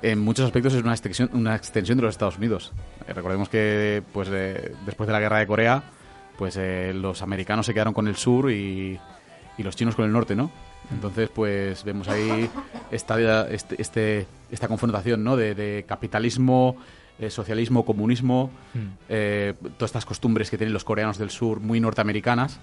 [0.01, 2.73] en muchos aspectos es una extensión, una extensión de los Estados Unidos.
[3.09, 5.83] Eh, recordemos que pues eh, después de la guerra de Corea,
[6.37, 8.97] pues eh, los americanos se quedaron con el sur y,
[9.59, 10.53] y los chinos con el norte, ¿no?
[10.93, 12.49] Entonces, pues vemos ahí
[12.91, 15.37] esta, este, este- esta confrontación ¿no?
[15.37, 16.77] de, de capitalismo,
[17.19, 18.79] eh, socialismo, comunismo, Mm.
[19.09, 22.59] eh, todas estas costumbres que tienen los coreanos del sur muy norteamericanas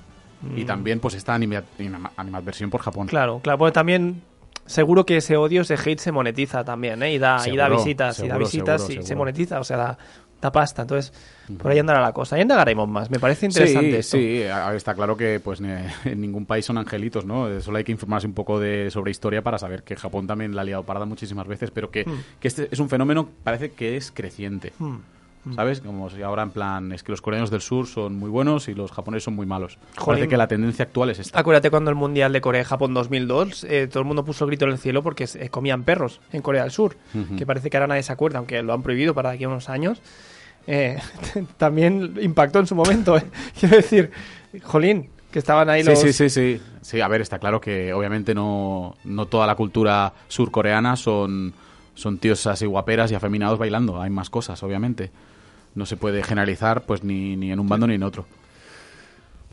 [0.55, 3.07] y también pues esta anima- anima- animadversión por Japón.
[3.07, 3.09] Mm.
[3.09, 3.57] Claro, claro.
[3.59, 4.21] Pues también
[4.65, 7.13] seguro que ese odio, ese hate se monetiza también, ¿eh?
[7.13, 9.77] Y da, y da Seguro, visitas, y da visitas seguro, y se monetiza, o sea,
[9.77, 9.97] da,
[10.45, 10.83] da pasta.
[10.83, 11.11] Entonces,
[11.57, 12.37] por ahí andará la cosa.
[12.37, 13.09] Y indagaremos más.
[13.09, 14.17] Me parece interesante sí, esto.
[14.17, 14.41] sí,
[14.75, 15.59] está claro que pues
[16.05, 17.49] en ningún país son angelitos, ¿no?
[17.49, 20.55] Eh, Solo hay que informarse un poco de sobre historia para saber que Japón también
[20.55, 22.05] la ha liado parda muchísimas veces, pero que,
[22.39, 24.71] que este es un fenómeno parece que es creciente.
[24.79, 24.97] Hmm.
[25.53, 25.79] ¿Sabes?
[25.81, 28.73] Como si ahora en plan es que los coreanos del sur son muy buenos y
[28.73, 29.77] los japoneses son muy malos.
[29.95, 30.05] Jolín.
[30.21, 31.39] Parece que la tendencia actual es esta.
[31.39, 34.71] Acuérdate cuando el Mundial de Corea-Japón 2002, eh, todo el mundo puso el grito en
[34.71, 37.35] el cielo porque se- comían perros en Corea del Sur, Ujú.
[37.35, 39.69] que parece que ahora nadie se acuerda, aunque lo han prohibido para aquí a unos
[39.69, 40.01] años.
[40.67, 40.97] Eh,
[41.57, 43.17] también impactó en su momento.
[43.17, 43.23] eh.
[43.59, 44.11] Quiero decir,
[44.63, 45.99] jolín, que estaban ahí Sí, los...
[45.99, 46.61] sí, sí, sí.
[46.81, 51.53] Sí, a ver, está claro que obviamente no, no toda la cultura surcoreana son,
[51.95, 54.01] son tíos así guaperas y afeminados bailando.
[54.01, 55.11] Hay más cosas, obviamente.
[55.73, 58.25] No se puede generalizar pues ni, ni en un bando ni en otro.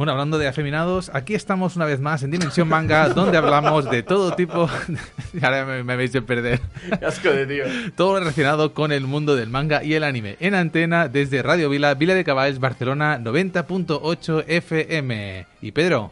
[0.02, 4.02] Bueno, hablando de afeminados, aquí estamos una vez más en Dimensión Manga, donde hablamos de
[4.02, 4.68] todo tipo.
[5.42, 6.60] Ahora me, me veis de perder.
[7.06, 7.64] asco de tío.
[7.94, 10.38] Todo relacionado con el mundo del manga y el anime.
[10.40, 15.46] En antena desde Radio Vila, Vila de Caballes, Barcelona, 90.8 FM.
[15.60, 16.10] Y Pedro,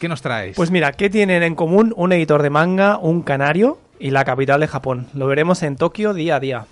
[0.00, 0.56] ¿qué nos traes?
[0.56, 4.58] Pues mira, ¿qué tienen en común un editor de manga, un canario y la capital
[4.58, 5.06] de Japón?
[5.14, 6.66] Lo veremos en Tokio día a día.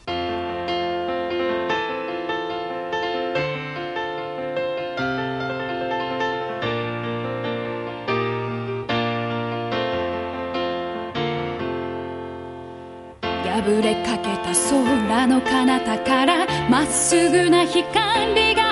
[15.35, 18.63] の彼方からまっすぐな光が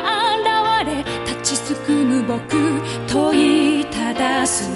[0.84, 4.70] 現れ立ちすくむ僕問いただす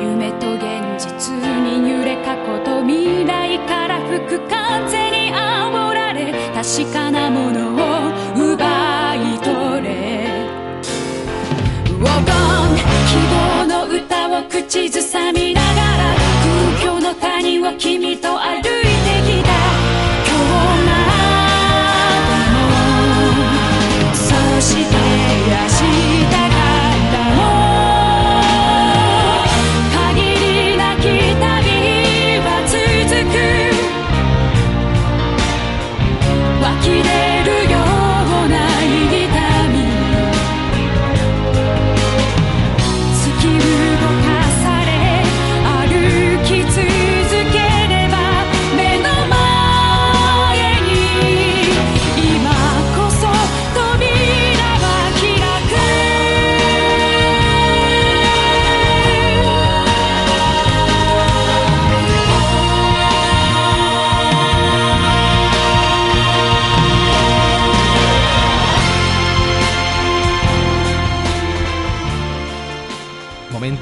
[0.00, 0.64] 夢と現
[0.98, 7.78] 実に揺れかこと未来から吹く風に煽られ確かなものを
[8.36, 9.94] 奪い取れ。
[11.96, 15.83] 黄金希望の歌を口ずさみながら
[17.36, 18.83] 何を君と歩い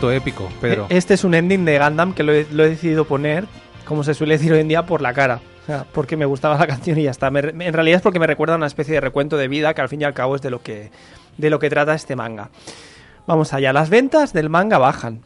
[0.06, 0.86] Momento épico, Pedro.
[0.88, 3.46] E- Este es un ending de Gundam que lo he, lo he decidido poner,
[3.86, 5.40] como se suele decir hoy en día, por la cara.
[5.62, 7.30] O sea, porque me gustaba la canción y ya está.
[7.30, 9.80] Me en realidad es porque me recuerda a una especie de recuento de vida que
[9.80, 10.90] al fin y al cabo es de lo que,
[11.38, 12.50] de lo que trata este manga.
[13.26, 13.72] Vamos allá.
[13.72, 15.22] Las ventas del manga bajan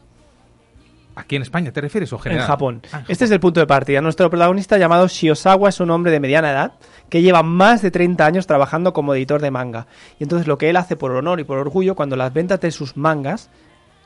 [1.15, 2.43] ¿Aquí en España te refieres o general?
[2.43, 2.81] en Japón.
[2.93, 4.01] Ah, Este es el punto de partida.
[4.01, 6.73] Nuestro protagonista llamado Shiosawa es un hombre de mediana edad
[7.09, 9.87] que lleva más de 30 años trabajando como editor de manga.
[10.19, 12.69] Y entonces lo que él hace por honor y por orgullo, cuando las ventas de
[12.69, 13.49] sus mangas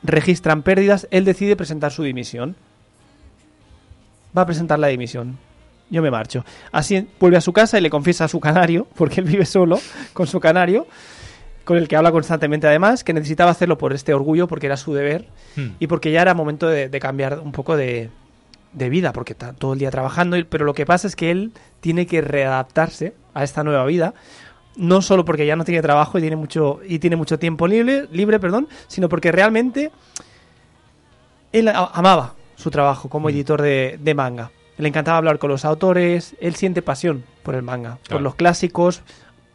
[0.02, 2.56] registran pérdidas, él decide presentar su dimisión.
[4.36, 5.38] Va a presentar la dimisión.
[5.90, 6.44] Yo me marcho.
[6.70, 9.78] Así vuelve a su casa y le confiesa a su canario, porque él vive solo
[10.12, 10.86] con su canario,
[11.64, 14.94] con el que habla constantemente además, que necesitaba hacerlo por este orgullo, porque era su
[14.94, 15.72] deber Hmm.
[15.78, 18.08] y porque ya era momento de, de cambiar un poco de,
[18.72, 21.52] de vida, porque está todo el día trabajando, pero lo que pasa es que él
[21.80, 24.14] tiene que readaptarse a esta nueva vida,
[24.76, 28.06] no solo porque ya no tiene trabajo y tiene mucho, y tiene mucho tiempo libre,
[28.12, 29.90] libre perdón, sino porque realmente
[31.52, 34.50] él amaba su trabajo como editor de, de manga.
[34.78, 39.02] Le encantaba hablar con los autores, él siente pasión por el manga, por los clásicos,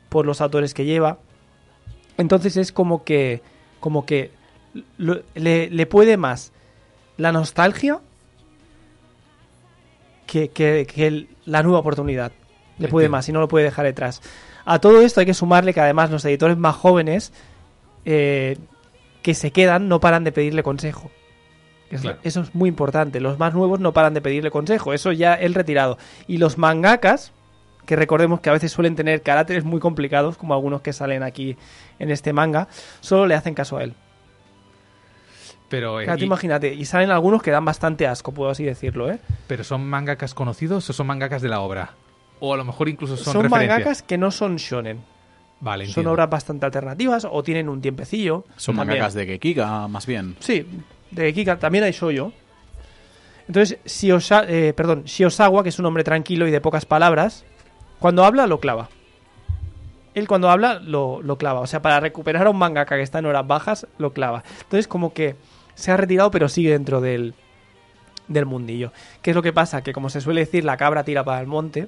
[0.09, 1.17] por los autores que lleva.
[2.17, 3.41] Entonces es como que,
[3.79, 4.31] como que
[4.97, 6.51] lo- le, le puede más
[7.17, 7.99] la nostalgia
[10.25, 12.31] que, que- que el- la nueva oportunidad.
[12.79, 14.21] Le puede más y no lo puede dejar detrás.
[14.67, 17.31] A todo esto hay que sumarle que además los editores más jóvenes
[18.05, 18.57] eh,
[19.23, 21.09] que se quedan no paran de pedirle consejo.
[21.89, 22.17] Claro.
[22.23, 23.21] Eso es muy importante.
[23.21, 24.93] Los más nuevos no paran de pedirle consejo.
[24.93, 25.97] Eso ya el retirado.
[26.27, 27.31] Y los mangakas,
[27.85, 31.55] que recordemos que a veces suelen tener caracteres muy complicados, como algunos que salen aquí
[31.99, 32.67] en este manga,
[32.99, 33.93] solo le hacen caso a él.
[35.69, 39.09] Pero, eh, Claro, y- imagínate, y salen algunos que dan bastante asco, puedo así decirlo,
[39.11, 39.19] ¿eh?
[39.47, 41.91] pero son mangakas conocidos o son mangakas de la obra.
[42.39, 44.99] O a lo mejor incluso son, Son, mangakas que no son shonen.
[45.59, 46.11] Vale, Son entiendo.
[46.11, 48.45] obras bastante alternativas o tienen un tiempecillo.
[48.57, 48.97] Son también.
[48.99, 50.35] mangakas de Gekiga, más bien.
[50.39, 50.65] Sí,
[51.09, 52.31] de Kika también hay shoyo.
[53.47, 57.45] Entonces, Shiosa- eh, perdón, Shiosawa, que es un hombre tranquilo y de pocas palabras,
[57.99, 58.89] cuando habla lo clava.
[60.13, 61.61] Él cuando habla lo, lo clava.
[61.61, 64.43] O sea, para recuperar a un mangaka que está en horas bajas, lo clava.
[64.63, 65.35] Entonces, como que
[65.75, 67.33] se ha retirado, pero sigue dentro del,
[68.27, 68.91] del mundillo.
[69.21, 69.81] ¿Qué es lo que pasa?
[69.81, 71.87] Que como se suele decir, la cabra tira para el monte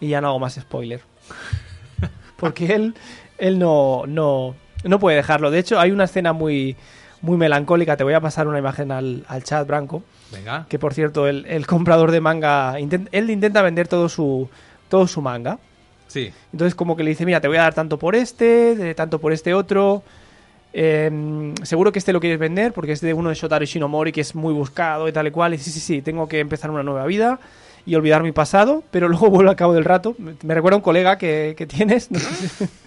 [0.00, 1.00] y ya no hago más spoiler.
[2.36, 2.94] Porque él,
[3.38, 5.50] él no, no, no puede dejarlo.
[5.50, 6.76] De hecho, hay una escena muy,
[7.20, 7.96] muy melancólica.
[7.96, 10.02] Te voy a pasar una imagen al, al chat, Branco.
[10.32, 10.66] Venga.
[10.68, 14.48] Que por cierto, el, el comprador de manga, intent- él intenta vender todo su,
[14.88, 15.58] todo su manga.
[16.06, 16.32] Sí.
[16.52, 19.32] Entonces como que le dice, mira, te voy a dar tanto por este, tanto por
[19.32, 20.02] este otro.
[20.72, 24.20] Eh, seguro que este lo quieres vender porque es de uno de Shotaro Shinomori que
[24.20, 25.54] es muy buscado y tal y cual.
[25.54, 27.40] Y sí, sí, sí, tengo que empezar una nueva vida
[27.88, 30.14] y olvidar mi pasado, pero luego vuelvo al cabo del rato.
[30.18, 32.10] Me, recuerda a un colega que, que tienes.
[32.10, 32.68] no sé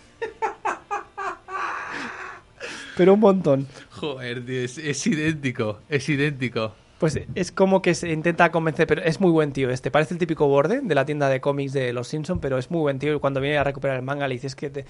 [2.95, 3.67] pero un montón.
[3.89, 5.79] Joder, tío, es, es idéntico.
[5.89, 6.75] Es idéntico.
[6.99, 9.89] Pues es como que se intenta convencer, pero es muy buen tío este.
[9.89, 12.81] Parece el típico borde de la tienda de cómics de Los Simpson, pero es muy
[12.81, 13.15] buen tío.
[13.15, 14.85] Y cuando viene a recuperar el manga le dices que te,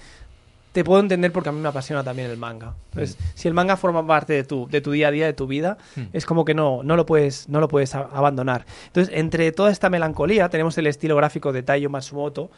[0.72, 2.74] te puedo entender porque a mí me apasiona también el manga.
[2.90, 5.46] Entonces, si el manga forma parte de tu, de tu día a día, de tu
[5.46, 6.00] vida, Mm.
[6.12, 8.64] es como que no, no lo puedes, no lo puedes abandonar.
[8.86, 12.50] Entonces, entre toda esta melancolía, tenemos el estilo gráfico de Taiyo Matsumoto,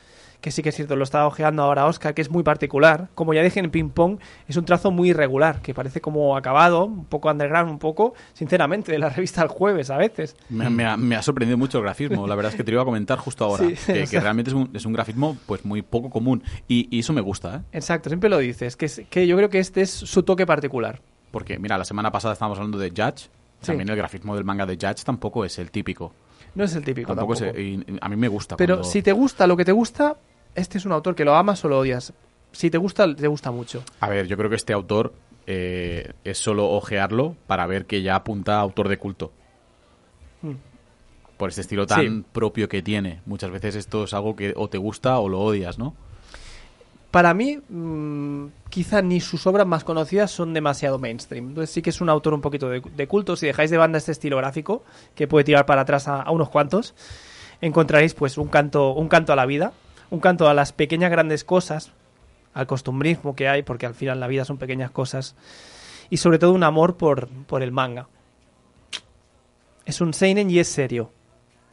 [0.44, 3.08] que sí que es cierto, lo está ojeando ahora Oscar, que es muy particular.
[3.14, 6.84] Como ya dije en Ping Pong, es un trazo muy irregular, que parece como acabado,
[6.84, 10.36] un poco underground, un poco, sinceramente, de la revista El Jueves a veces.
[10.50, 12.26] Me, me ha, me ha sorprendido mucho el grafismo.
[12.26, 13.64] La verdad es que te lo iba a comentar justo ahora.
[13.74, 16.42] Sí, que, realmente es un, es un grafismo pues muy poco común.
[16.68, 17.60] Y, y eso me gusta, ¿eh?
[17.72, 21.00] Exacto, siempre lo dices, que, es- que yo creo que este es su toque particular.
[21.30, 23.30] Porque, mira, la semana pasada estábamos hablando de Judge.
[23.62, 23.68] Sí.
[23.68, 26.12] También el grafismo del manga de Judge tampoco es el típico.
[26.54, 27.58] No es el típico Tampoco, tampoco.
[27.58, 28.56] es y a mí me gusta.
[28.56, 30.16] Pero cuando- si te gusta lo que te gusta,
[30.54, 32.12] este es un autor que lo amas o lo odias.
[32.52, 33.82] Si te gusta, te gusta mucho.
[34.00, 35.12] A ver, yo creo que este autor
[35.46, 39.32] eh, es solo ojearlo para ver que ya apunta a autor de culto.
[40.42, 40.52] Mm.
[41.36, 42.24] Por este estilo tan Sí.
[42.32, 43.20] propio que tiene.
[43.26, 45.94] Muchas veces esto es algo que o te gusta o lo odias, ¿no?
[47.10, 51.48] Para mí, mm, quizá ni sus obras más conocidas son demasiado mainstream.
[51.48, 53.36] Entonces sí que es un autor un poquito de, de culto.
[53.36, 54.82] Si dejáis de banda este estilo gráfico,
[55.14, 56.94] que puede tirar para atrás a, a unos cuantos,
[57.60, 59.72] encontraréis pues un canto, un canto a la vida,
[60.10, 61.92] un canto a las pequeñas grandes cosas,
[62.52, 65.34] al costumbrismo que hay, porque al final la vida son pequeñas cosas,
[66.10, 68.08] y sobre todo un amor por, por el manga.
[69.84, 71.10] Es un seinen y es serio,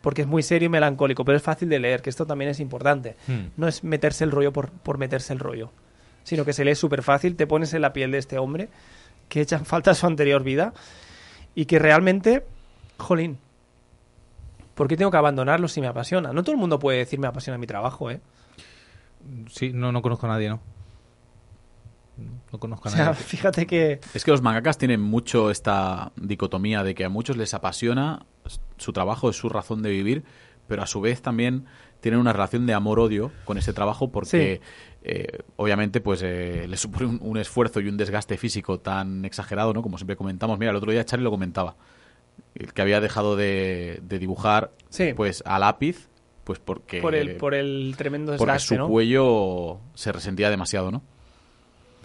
[0.01, 2.59] porque es muy serio y melancólico, pero es fácil de leer, que esto también es
[2.59, 3.51] importante Hmm.
[3.57, 5.71] no es meterse el rollo por, por meterse el rollo,
[6.23, 8.69] sino que se lee súper fácil, te pones en la piel de este hombre,
[9.29, 10.73] que echa en falta su anterior vida,
[11.55, 12.43] y que realmente,
[12.97, 13.37] jolín,
[14.75, 16.33] ¿por qué tengo que abandonarlo si me apasiona?
[16.33, 18.21] No todo el mundo puede decir me apasiona mi trabajo, ¿eh?
[19.49, 20.59] Sí, no, no conozco a nadie, ¿no?
[22.51, 23.23] No conozco O a sea, nadie.
[23.23, 23.99] fíjate que...
[24.13, 28.25] Es que los mangakas tienen mucho esta dicotomía de que a muchos les apasiona
[28.77, 30.23] su trabajo, es su razón de vivir,
[30.67, 31.65] pero a su vez también
[31.99, 34.61] tienen una relación de amor-odio con ese trabajo porque
[35.03, 39.73] eh, obviamente pues eh, les supone un, un esfuerzo y un desgaste físico tan exagerado,
[39.73, 39.81] ¿no?
[39.81, 40.57] Como siempre comentamos.
[40.59, 41.75] Mira, el otro día Charlie lo comentaba,
[42.55, 45.13] el que había dejado de, de dibujar Sí.
[45.13, 46.09] pues a lápiz,
[46.43, 48.87] pues porque, Por el, por el tremendo porque desgaste, su ¿no?
[48.87, 51.01] cuello se resentía demasiado, ¿no?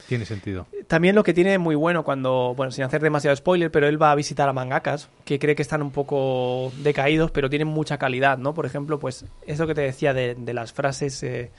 [0.09, 0.67] Tiene sentido.
[0.87, 4.13] También lo que tiene muy bueno cuando, bueno, sin hacer demasiado spoiler, pero él va
[4.13, 8.39] a visitar a mangakas que cree que están un poco decaídos, pero tienen mucha calidad,
[8.39, 8.55] ¿no?
[8.55, 11.51] Por ejemplo, pues eso que te decía de, de las frases, eh,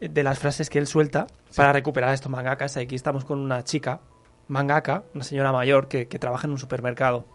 [0.00, 2.76] de las frases que él suelta para recuperar a estos mangakas.
[2.78, 4.00] Aquí estamos con una chica,
[4.48, 7.26] mangaka, una señora mayor que, que trabaja en un supermercado.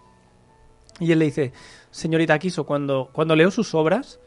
[1.00, 1.54] Y él le dice,
[1.91, 4.20] señorita Kiso, cuando, cuando leo sus obras,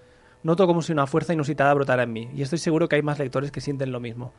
[0.42, 2.30] noto como si una fuerza inusitada brotara en mí.
[2.34, 4.32] Y estoy seguro que hay más lectores que sienten lo mismo.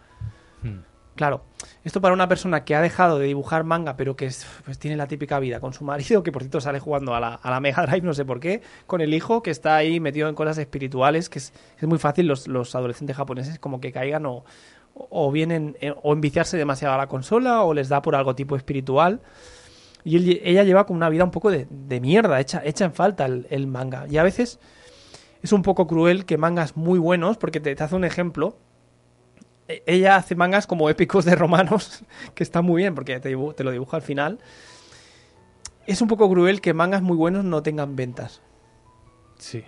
[0.63, 0.79] Hmm.
[1.15, 1.43] Claro,
[1.83, 4.97] esto para una persona que ha dejado de dibujar manga, pero que es- pues, tiene
[4.97, 7.59] la típica vida con su marido, que por cierto sale jugando a la, a la
[7.59, 10.57] Mega Drive, no sé por qué, con el hijo que está ahí metido en cosas
[10.57, 14.43] espirituales, que es, es muy fácil los, los adolescentes japoneses como que caigan o,
[14.95, 18.55] o vienen eh, o enviciarse demasiado a la consola o les da por algo tipo
[18.55, 19.21] espiritual.
[20.05, 21.67] Y ella lleva como una vida un poco de,
[22.01, 24.05] mierda, hecha, en falta el, manga.
[24.09, 24.59] Y a veces
[25.41, 28.57] es un poco cruel que mangas muy buenos, porque te, te hace un ejemplo.
[29.67, 32.03] E- Ella hace mangas como épicos de romanos,
[32.35, 34.39] que está muy bien, porque te, te lo dibuja al final.
[35.87, 38.41] Es un poco cruel que mangas muy buenos no tengan ventas.
[39.37, 39.63] Sí.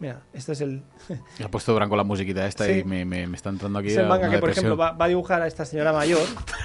[0.00, 0.82] Mira, este es el,
[1.44, 2.78] Ha puesto Branco la musiquita esta Sí.
[2.80, 4.92] y me, me- me está entrando aquí es el a manga que, por ejemplo, va,
[4.92, 6.20] va a dibujar a esta señora mayor.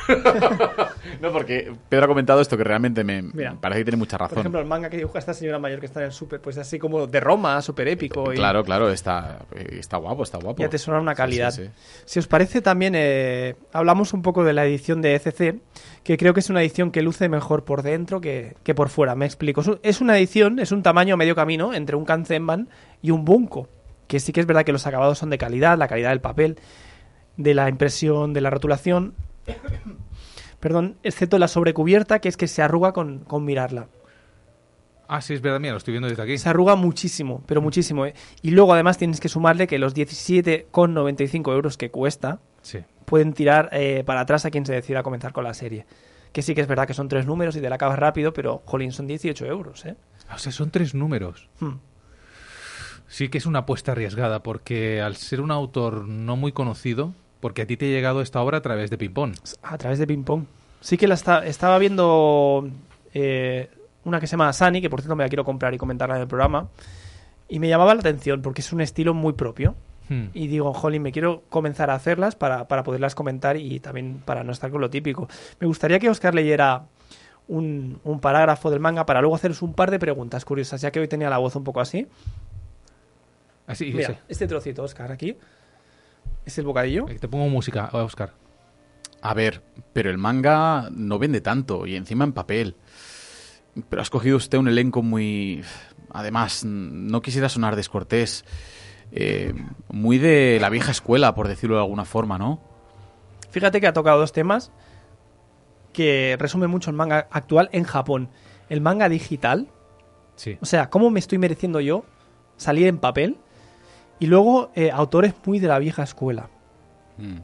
[1.21, 3.55] no, porque Pedro ha comentado esto que realmente me Mira.
[3.59, 4.39] parece que tiene mucha Por razón.
[4.39, 6.79] ejemplo, el manga que dibuja esta señora mayor que está en el súper, pues así
[6.79, 8.31] como de Roma, súper épico.
[8.31, 10.61] Y Claro, claro, está, eh, está guapo, está guapo.
[10.61, 11.51] Ya te suena una calidad.
[11.51, 11.69] sí, sí.
[12.05, 15.59] Si os parece, también eh, hablamos un poco de la edición de ECC,
[16.06, 19.16] que creo que es una edición que luce mejor por dentro que, que por fuera.
[19.16, 19.60] Me explico.
[19.62, 22.70] Es un- Es una edición, es un tamaño medio camino entre un Kanzenban
[23.01, 23.68] y un Bunko.
[24.08, 26.58] Que sí que es verdad que los acabados son de calidad, la calidad del papel,
[27.38, 29.16] de la impresión, de la rotulación.
[30.60, 33.88] Perdón, excepto la sobrecubierta, que es que se arruga con, con mirarla.
[35.08, 36.38] Ah, sí, es verdad, mira, lo estoy viendo desde aquí.
[36.39, 38.06] Se arruga muchísimo, pero muchísimo.
[38.08, 38.16] ¿eh?
[38.41, 42.80] Y luego además tienes que sumarle que los 17,95 euros que cuesta Sí.
[43.06, 45.86] Pueden tirar eh, para atrás a quien se decida comenzar con la serie.
[46.32, 48.62] Que sí que es verdad que son tres números y te la acabas rápido, pero
[48.66, 49.95] jolín, son 18 euros, ¿eh?
[50.34, 51.47] O sea, son tres números.
[51.60, 51.76] Hmm.
[53.08, 57.62] Sí que es una apuesta arriesgada, porque al ser un autor no muy conocido, porque
[57.62, 59.34] a ti te ha llegado esta obra a través de Pimpón.
[59.62, 60.45] A través de Ping Pong.
[60.82, 62.68] Sí que la esta- estaba viendo
[63.14, 63.70] eh,
[64.03, 66.22] una que se llama Sunny, que por cierto me la quiero comprar y comentarla en
[66.24, 66.68] el programa.
[67.47, 69.76] Y me llamaba la atención porque es un estilo muy propio.
[70.10, 70.26] Hmm.
[70.34, 74.43] Y digo, jolín, me quiero comenzar a hacerlas para, para poderlas comentar y también para
[74.43, 75.28] no estar con lo típico.
[75.60, 76.86] Me gustaría que Oscar leyera
[77.47, 80.99] un, un parágrafo del manga para luego haceros un par de preguntas curiosas, ya que
[80.99, 82.08] hoy tenía la voz un poco así.
[83.68, 84.16] Así, Mira, sí.
[84.28, 85.36] este trocito, Oscar, aquí.
[86.45, 87.08] Es el bocadillo.
[87.10, 88.34] Eh, Te pongo música, Oscar.
[89.22, 92.76] A ver, pero el manga no vende tanto y encima en papel.
[93.89, 95.64] Pero ha escogido usted un elenco muy...
[96.12, 98.45] Además, no quisiera sonar descortés.
[99.12, 99.53] Eh,
[99.89, 102.60] muy de la vieja escuela, por decirlo de alguna forma, ¿no?
[103.51, 104.72] Fíjate que ha tocado dos temas
[105.93, 108.30] que resumen mucho el manga actual en Japón.
[108.70, 109.68] El manga digital,
[110.36, 110.58] Sí.
[110.62, 112.03] o sea, cómo me estoy mereciendo yo
[112.58, 113.38] salir en papel.
[114.20, 116.49] Y luego eh, autores muy de la vieja escuela.
[117.18, 117.38] Mm.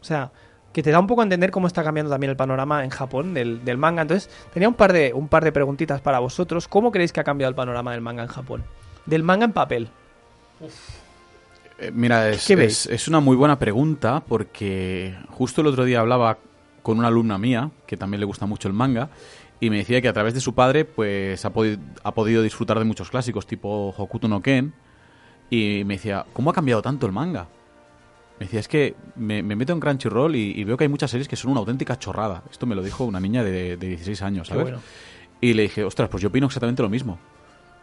[0.00, 0.32] O sea,
[0.72, 3.34] que te da un poco a entender cómo está cambiando también el panorama en Japón
[3.34, 4.02] del, del manga.
[4.02, 6.68] Entonces, tenía un par, de, un par de preguntitas para vosotros.
[6.68, 8.64] ¿Cómo creéis que ha cambiado el panorama del manga en Japón?
[9.06, 9.88] Del manga en papel.
[11.78, 16.38] Eh, mira, es, es- es una muy buena pregunta porque justo el otro día hablaba
[16.82, 19.08] con una alumna mía que también le gusta mucho el manga
[19.60, 22.78] y me decía que a través de su padre pues ha, podi- ha podido disfrutar
[22.78, 24.72] de muchos clásicos tipo Hokuto no Ken
[25.50, 27.46] y me decía, ¿cómo ha cambiado tanto el manga?
[28.40, 31.10] Me decía, es que me, me meto en Crunchyroll y, y veo que hay muchas
[31.10, 32.42] series que son una auténtica chorrada.
[32.50, 34.62] Esto me lo dijo una niña de, de 16 años, ¿sabes?
[34.64, 34.82] bueno.
[35.40, 37.18] Y le dije, ostras, pues yo opino exactamente lo mismo.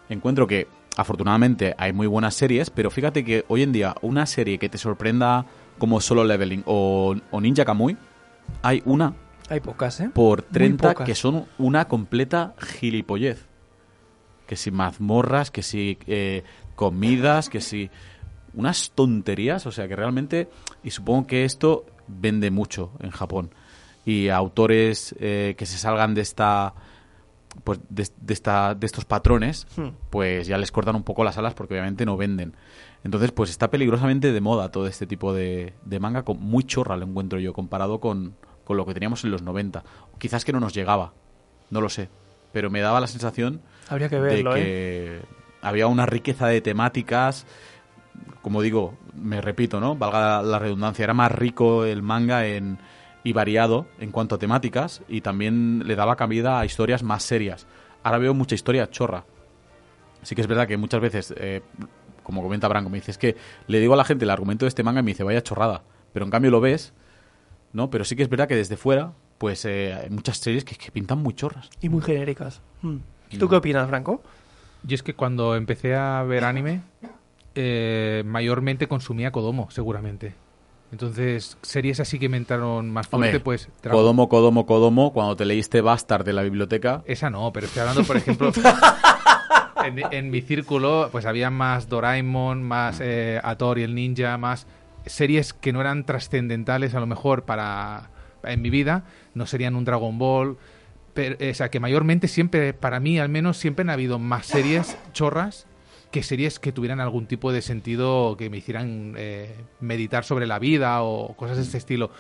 [0.10, 4.58] Encuentro que, afortunadamente, hay muy buenas series, pero fíjate que hoy en día una serie
[4.58, 5.46] que te sorprenda
[5.78, 7.98] como Solo Leveling o, o Ninja Kamui,
[8.62, 9.14] hay una
[9.50, 10.10] Hay pocas, ¿eh?
[10.14, 11.06] por 30 pocas.
[11.06, 13.48] que son una completa gilipollez.
[14.46, 16.44] Que si mazmorras, que si eh,
[16.76, 17.90] comidas, que si...
[18.56, 20.50] Unas tonterías, o sea que realmente...
[20.84, 23.52] Y supongo que esto vende mucho en Japón.
[24.06, 26.74] Y autores eh, que se salgan de esta...
[27.64, 29.90] Pues de, de esta, de estos patrones, Hmm.
[30.10, 32.56] pues ya les cortan un poco las alas porque obviamente no venden.
[33.04, 36.96] Entonces, pues está peligrosamente de moda todo este tipo de, de manga, con, muy chorra
[36.98, 38.36] lo encuentro yo, comparado con,
[38.66, 39.84] con lo que teníamos en los 90.
[40.20, 41.14] Quizás que no nos llegaba,
[41.70, 42.10] no lo sé,
[42.52, 44.64] pero me daba la sensación Habría que verlo, de ¿eh?
[44.64, 45.22] que
[45.62, 47.46] había una riqueza de temáticas,
[48.42, 49.96] como digo, me repito, ¿no?
[49.96, 52.78] Valga la redundancia, era más rico el manga en,
[53.24, 57.68] y variado en cuanto a temáticas y también le daba cabida a historias más serias.
[58.04, 59.26] Ahora veo mucha historia chorra.
[60.22, 61.62] Sí que es verdad que muchas veces, eh,
[62.24, 63.36] como comenta Branco, me dice, es que
[63.68, 65.84] le digo a la gente el argumento de este manga y me dice, vaya chorrada.
[66.14, 66.94] Pero en cambio lo ves,
[67.74, 67.90] ¿no?
[67.90, 70.92] Pero sí que es verdad que desde fuera, pues eh, hay muchas series que, que
[70.92, 71.70] pintan muy chorras.
[71.82, 72.62] Y muy genéricas.
[72.82, 72.98] Hmm.
[73.38, 74.24] ¿Tú qué opinas, Franco?
[74.84, 76.82] Yo es que cuando empecé a ver anime,
[77.56, 80.34] eh, mayormente consumía Kodomo, seguramente.
[80.92, 83.70] Entonces, series así que me entraron más fuerte, Hombre, pues...
[83.84, 87.82] Dragon- Kodomo, Kodomo, Kodomo, cuando te leíste Bastard de la biblioteca, Esa no, pero estoy
[87.82, 88.52] hablando, por ejemplo,
[89.86, 94.68] en, en mi círculo, pues había más Doraemon, más eh, Ator y el Ninja, más
[95.06, 98.10] series que no eran trascendentales a lo mejor para
[98.44, 100.58] en mi vida, no serían un Dragon Ball,
[101.14, 104.46] pero, eh, o sea, que mayormente siempre, para mí al menos, siempre han habido más
[104.46, 105.68] series chorras
[106.12, 110.60] que series que tuvieran algún tipo de sentido que me hicieran eh, meditar sobre la
[110.60, 112.12] vida o cosas de este estilo.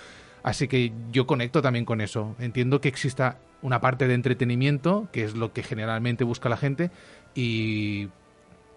[0.43, 2.35] Así que yo conecto también con eso.
[2.39, 6.91] Entiendo que exista una parte de entretenimiento, que es lo que generalmente busca la gente,
[7.35, 8.07] y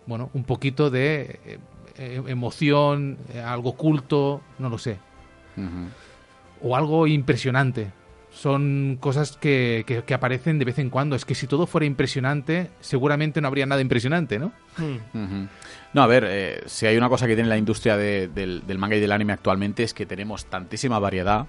[0.07, 1.59] bueno, un poquito de eh,
[1.99, 4.99] eh, emoción, algo culto, no lo sé,
[6.63, 7.93] o algo impresionante.
[8.35, 11.14] Son cosas que, que- que aparecen de vez en cuando.
[11.16, 14.53] Es que si todo fuera impresionante, seguramente no habría nada impresionante, ¿no?
[14.78, 15.47] Hmm.
[15.93, 18.78] No, a ver, eh, si hay una cosa que tiene la industria de- del, del
[18.78, 21.47] manga y del anime actualmente es que tenemos tantísima variedad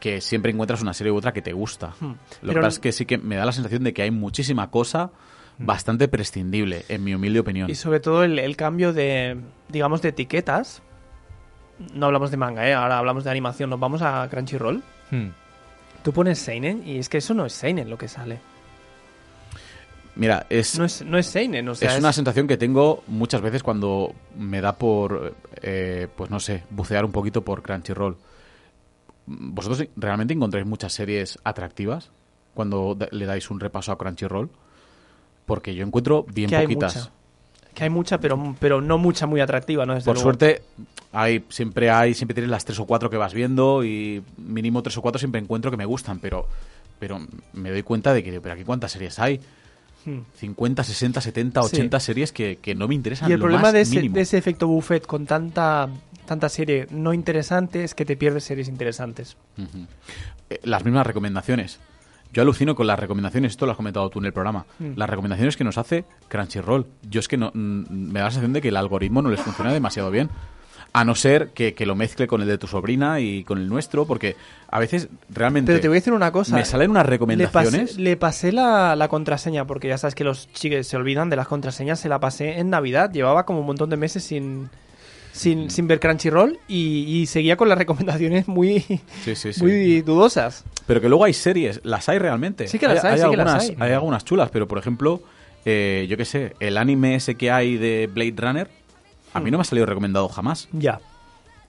[0.00, 1.94] que siempre encuentras una serie u otra que te gusta.
[2.00, 2.06] Hmm.
[2.10, 4.10] Lo Pero- que pasa es que sí que me da la sensación de que hay
[4.10, 5.10] muchísima cosa
[5.58, 7.70] bastante prescindible, en mi humilde opinión.
[7.70, 9.36] Y sobre todo el, el cambio de,
[9.68, 10.82] digamos, de etiquetas.
[11.94, 12.74] No hablamos de manga, ¿eh?
[12.74, 13.70] ahora hablamos de animación.
[13.70, 14.82] Nos vamos a Crunchyroll.
[16.02, 18.40] Tú pones Seinen y es que eso no es Seinen lo que sale.
[20.14, 23.40] Mira, es, No es, no es Seinen, o sea, es una sensación que tengo muchas
[23.40, 28.16] veces cuando me da por, eh, pues no sé, bucear un poquito por Crunchyroll.
[29.26, 32.10] ¿Vosotros realmente encontráis muchas series atractivas
[32.54, 34.50] cuando le dais un repaso a Crunchyroll?
[35.46, 36.96] Porque yo encuentro bien poquitas.
[36.96, 37.12] mucha.
[37.74, 39.94] Que hay mucha, pero, pero no mucha muy atractiva, ¿no?
[39.94, 40.24] Desde Por luego.
[40.30, 40.62] suerte,
[41.12, 44.96] hay, siempre hay, siempre tienes las tres o cuatro que vas viendo y mínimo tres
[44.98, 46.46] o cuatro siempre encuentro que me gustan, pero,
[46.98, 47.20] pero
[47.54, 49.40] me doy cuenta de que, pero aquí cuántas series hay.
[50.04, 50.18] Hmm.
[50.36, 51.76] 50, 60, 70, Sí.
[51.76, 53.30] 80 series que, que no me interesan.
[53.30, 55.88] Y el lo problema más de ese, de ese efecto buffet con tanta,
[56.26, 59.36] tanta serie no interesante es que te pierdes series interesantes.
[60.50, 61.78] Eh, Las mismas recomendaciones.
[62.32, 64.64] Yo alucino con las recomendaciones, esto lo has comentado tú en el programa.
[64.78, 64.92] Mm.
[64.96, 66.86] Las recomendaciones que nos hace Crunchyroll.
[67.10, 69.40] Yo es que no, mm, me da la sensación de que el algoritmo no les
[69.40, 70.30] funciona demasiado bien.
[70.94, 73.66] A no ser que, que lo mezcle con el de tu sobrina y con el
[73.68, 74.36] nuestro, porque
[74.68, 76.54] a veces realmente Pero te voy a decir una cosa.
[76.54, 77.90] me salen unas Le recomendaciones.
[77.92, 81.36] pasé, le pasé la, la contraseña, porque ya sabes que los chicos se olvidan de
[81.36, 81.98] las contraseñas.
[81.98, 83.10] Se la pasé en Navidad.
[83.10, 84.68] Llevaba como un montón de meses sin.
[85.32, 88.80] Sin, sin ver Crunchyroll y, y seguía con las recomendaciones muy,
[89.24, 89.62] Sí, sí, sí.
[89.62, 90.64] muy dudosas.
[90.86, 92.68] Pero que luego hay series, las hay realmente.
[92.68, 93.92] Sí que las hay, sí que las algunas, hay.
[93.92, 95.22] algunas chulas, pero por ejemplo,
[95.64, 98.70] eh, yo qué sé, el anime ese que hay de Blade Runner,
[99.32, 99.44] a Hmm.
[99.44, 100.68] mí no me ha salido recomendado jamás.
[100.72, 101.00] Ya.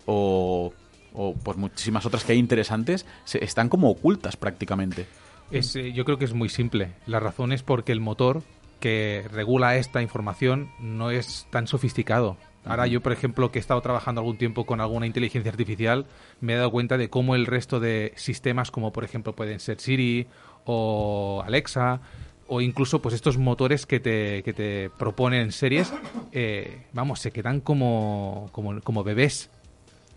[0.05, 0.74] O,
[1.14, 5.05] o pues muchísimas otras que hay interesantes, se- están como ocultas prácticamente.
[5.51, 6.91] Es, eh, yo creo que es muy simple.
[7.05, 8.41] La razón es porque el motor
[8.80, 12.36] que regula esta información no es tan sofisticado.
[12.66, 16.05] Ahora yo, por ejemplo, que he estado trabajando algún tiempo con alguna inteligencia artificial,
[16.39, 19.80] me he dado cuenta de cómo el resto de sistemas, como por ejemplo pueden ser
[19.80, 20.28] Siri
[20.66, 21.99] o Alexa,
[22.47, 25.93] o incluso pues estos motores que te, que te proponen series,
[26.32, 29.49] eh, vamos, se quedan como, como, como bebés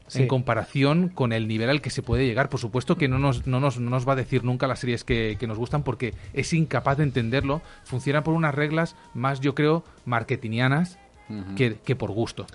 [0.08, 0.22] Sí.
[0.22, 2.48] en comparación con el nivel al que se puede llegar.
[2.48, 5.02] Por supuesto que no nos, no nos, no nos va a decir nunca las series
[5.02, 7.60] que, que nos gustan porque es incapaz de entenderlo.
[7.82, 10.96] Funciona por unas reglas más, yo creo, marketingianas
[11.56, 12.46] que, que por gusto.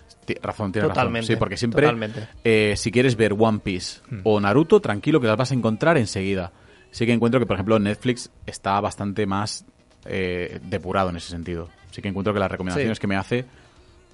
[0.41, 1.35] Razón, tienes Totalmente, razón.
[1.35, 2.27] Sí, porque siempre, totalmente.
[2.43, 4.19] eh, si quieres ver One Piece Hmm.
[4.23, 6.51] o Naruto, tranquilo que las vas a encontrar enseguida.
[6.91, 9.65] Sí que encuentro que, por ejemplo, Netflix está bastante más
[10.05, 11.69] eh, depurado en ese sentido.
[11.91, 13.01] Sí que encuentro que las recomendaciones Sí.
[13.01, 13.45] que me hace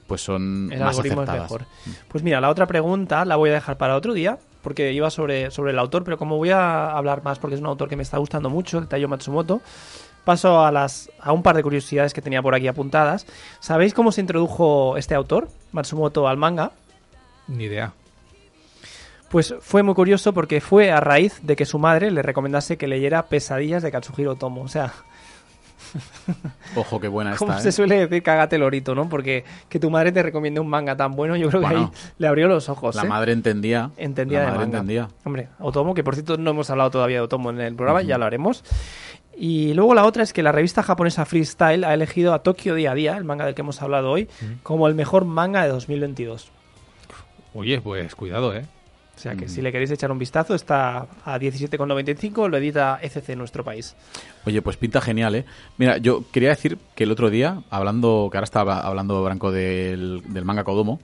[0.08, 1.52] pues son El más algoritmo acertadas.
[1.52, 1.68] es mejor.
[2.08, 5.52] Pues mira, la otra pregunta la voy a dejar para otro día, porque iba sobre,
[5.52, 8.04] sobre el autor, pero como voy a hablar más porque es un autor que me
[8.04, 9.62] está gustando mucho, el Taiyo Matsumoto,
[10.28, 13.26] paso a, las, a un par de curiosidades que tenía por aquí apuntadas.
[13.62, 16.74] ¿Sabéis cómo se introdujo este autor, Matsumoto, al manga?
[17.48, 17.94] Ni idea.
[19.30, 22.88] Pues fue muy curioso porque fue a raíz de que su madre le recomendase que
[22.88, 24.64] leyera Pesadillas de Katsuhiro Otomo.
[24.64, 24.94] O sea,
[26.76, 27.64] Ojo, qué buena como está.
[27.64, 27.72] se ¿eh?
[27.72, 29.08] suele decir, cágate lorito, ¿no?
[29.08, 32.12] Porque que tu madre te recomiende un manga tan bueno, yo creo que Bueno, ahí
[32.18, 32.96] le abrió los ojos.
[32.96, 33.08] La ¿eh?
[33.08, 33.92] madre entendía.
[33.96, 34.78] Entendía la de madre manga.
[34.80, 35.08] entendía.
[35.24, 38.18] Hombre, Otomo, que por cierto no hemos hablado todavía de Otomo en el programa, ya
[38.18, 38.64] lo haremos.
[39.40, 42.92] Y luego la otra es que la revista japonesa Freestyle ha elegido a Tokio Día
[42.92, 44.28] a Día, el manga del que hemos hablado hoy,
[44.64, 46.50] como el mejor manga de 2022.
[47.54, 48.66] Oye, pues cuidado, ¿eh?
[49.16, 53.30] O sea que si le queréis echar un vistazo, está a 17,95, lo edita ECC
[53.30, 53.96] en nuestro país.
[54.46, 55.46] Oye, pues pinta genial, ¿eh?
[55.78, 60.22] Mira, yo quería decir que el otro día, hablando, que ahora estaba hablando Branco del,
[60.28, 61.00] del manga Kodomo,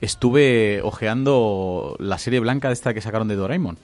[0.00, 3.78] estuve ojeando la serie blanca de esta que sacaron de Doraemon.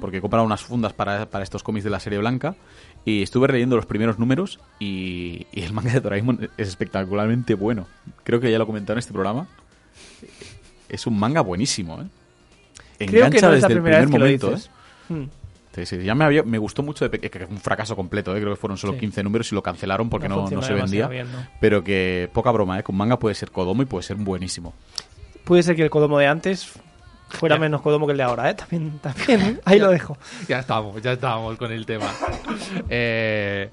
[0.00, 2.56] Porque he comprado unas fundas para, para estos cómics de la serie blanca
[3.04, 7.86] y estuve leyendo los primeros números y, y el manga de Doraemon es espectacularmente bueno.
[8.24, 9.46] Creo que ya lo he comentado en este programa.
[10.88, 12.06] Es un manga buenísimo, ¿eh?
[13.06, 14.52] Creo que no desde el primer momento.
[14.54, 14.58] ¿eh?
[15.08, 15.24] Hmm.
[15.74, 18.40] Sí, sí, ya me, había- me gustó mucho, de que un fracaso completo, ¿eh?
[18.40, 19.00] creo que fueron solo Sí.
[19.00, 21.06] 15 números y lo cancelaron porque no, no se vendía.
[21.06, 21.38] bien, ¿no?
[21.60, 22.82] Pero que poca broma, ¿eh?
[22.82, 24.74] con manga puede ser Kodomo y puede ser buenísimo.
[25.44, 26.72] Puede ser que el Kodomo de antes
[27.28, 27.60] fuera Ya.
[27.60, 28.54] menos Kodomo que el de ahora, ¿eh?
[28.54, 30.16] También, también ahí lo dejo.
[30.48, 32.06] Ya estábamos, ya estábamos con el tema.
[32.90, 33.70] Eh,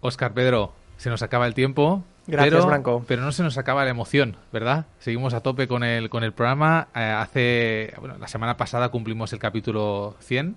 [0.00, 2.04] Oscar, Pedro, se nos acaba el tiempo.
[2.26, 3.04] Gracias, pero, Branco.
[3.06, 4.86] Pero no se nos acaba la emoción, ¿verdad?
[4.98, 6.88] Seguimos a tope con el, con el programa.
[6.94, 10.56] Eh, hace, bueno, la semana pasada cumplimos el capítulo 100.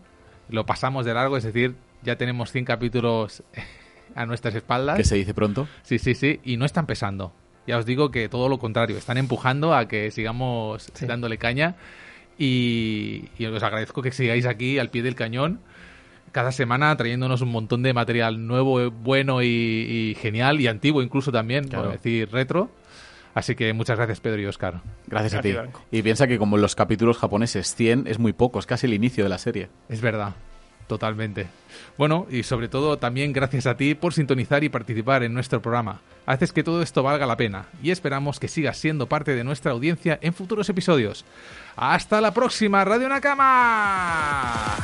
[0.49, 3.43] Lo pasamos de largo, es decir, ya tenemos 100 capítulos
[4.15, 4.97] a nuestras espaldas.
[4.97, 5.67] Que se dice pronto.
[5.83, 6.39] Sí, sí, sí.
[6.43, 7.33] Y no están pesando.
[7.67, 8.97] Ya os digo que todo lo contrario.
[8.97, 11.05] Están empujando a que sigamos Sí.
[11.05, 11.75] dándole caña.
[12.37, 15.59] Y, y os agradezco que sigáis aquí al pie del cañón.
[16.31, 20.59] Cada semana trayéndonos un montón de material nuevo, bueno y, y genial.
[20.59, 21.67] Y antiguo incluso también.
[21.67, 21.85] Claro.
[21.85, 22.71] Por decir retro.
[23.35, 24.81] Así que muchas gracias, Pedro y Oscar.
[25.07, 25.53] Gracias a ti.
[25.91, 28.93] Y piensa que como en los capítulos japoneses 100 es muy poco, es casi el
[28.93, 29.69] inicio de la serie.
[29.89, 30.35] Es verdad,
[30.87, 31.47] totalmente.
[31.97, 36.01] Bueno, y sobre todo también gracias a ti por sintonizar y participar en nuestro programa.
[36.25, 39.71] Haces que todo esto valga la pena y esperamos que sigas siendo parte de nuestra
[39.71, 41.25] audiencia en futuros episodios.
[41.75, 44.77] ¡Hasta la próxima, Radio Nakama!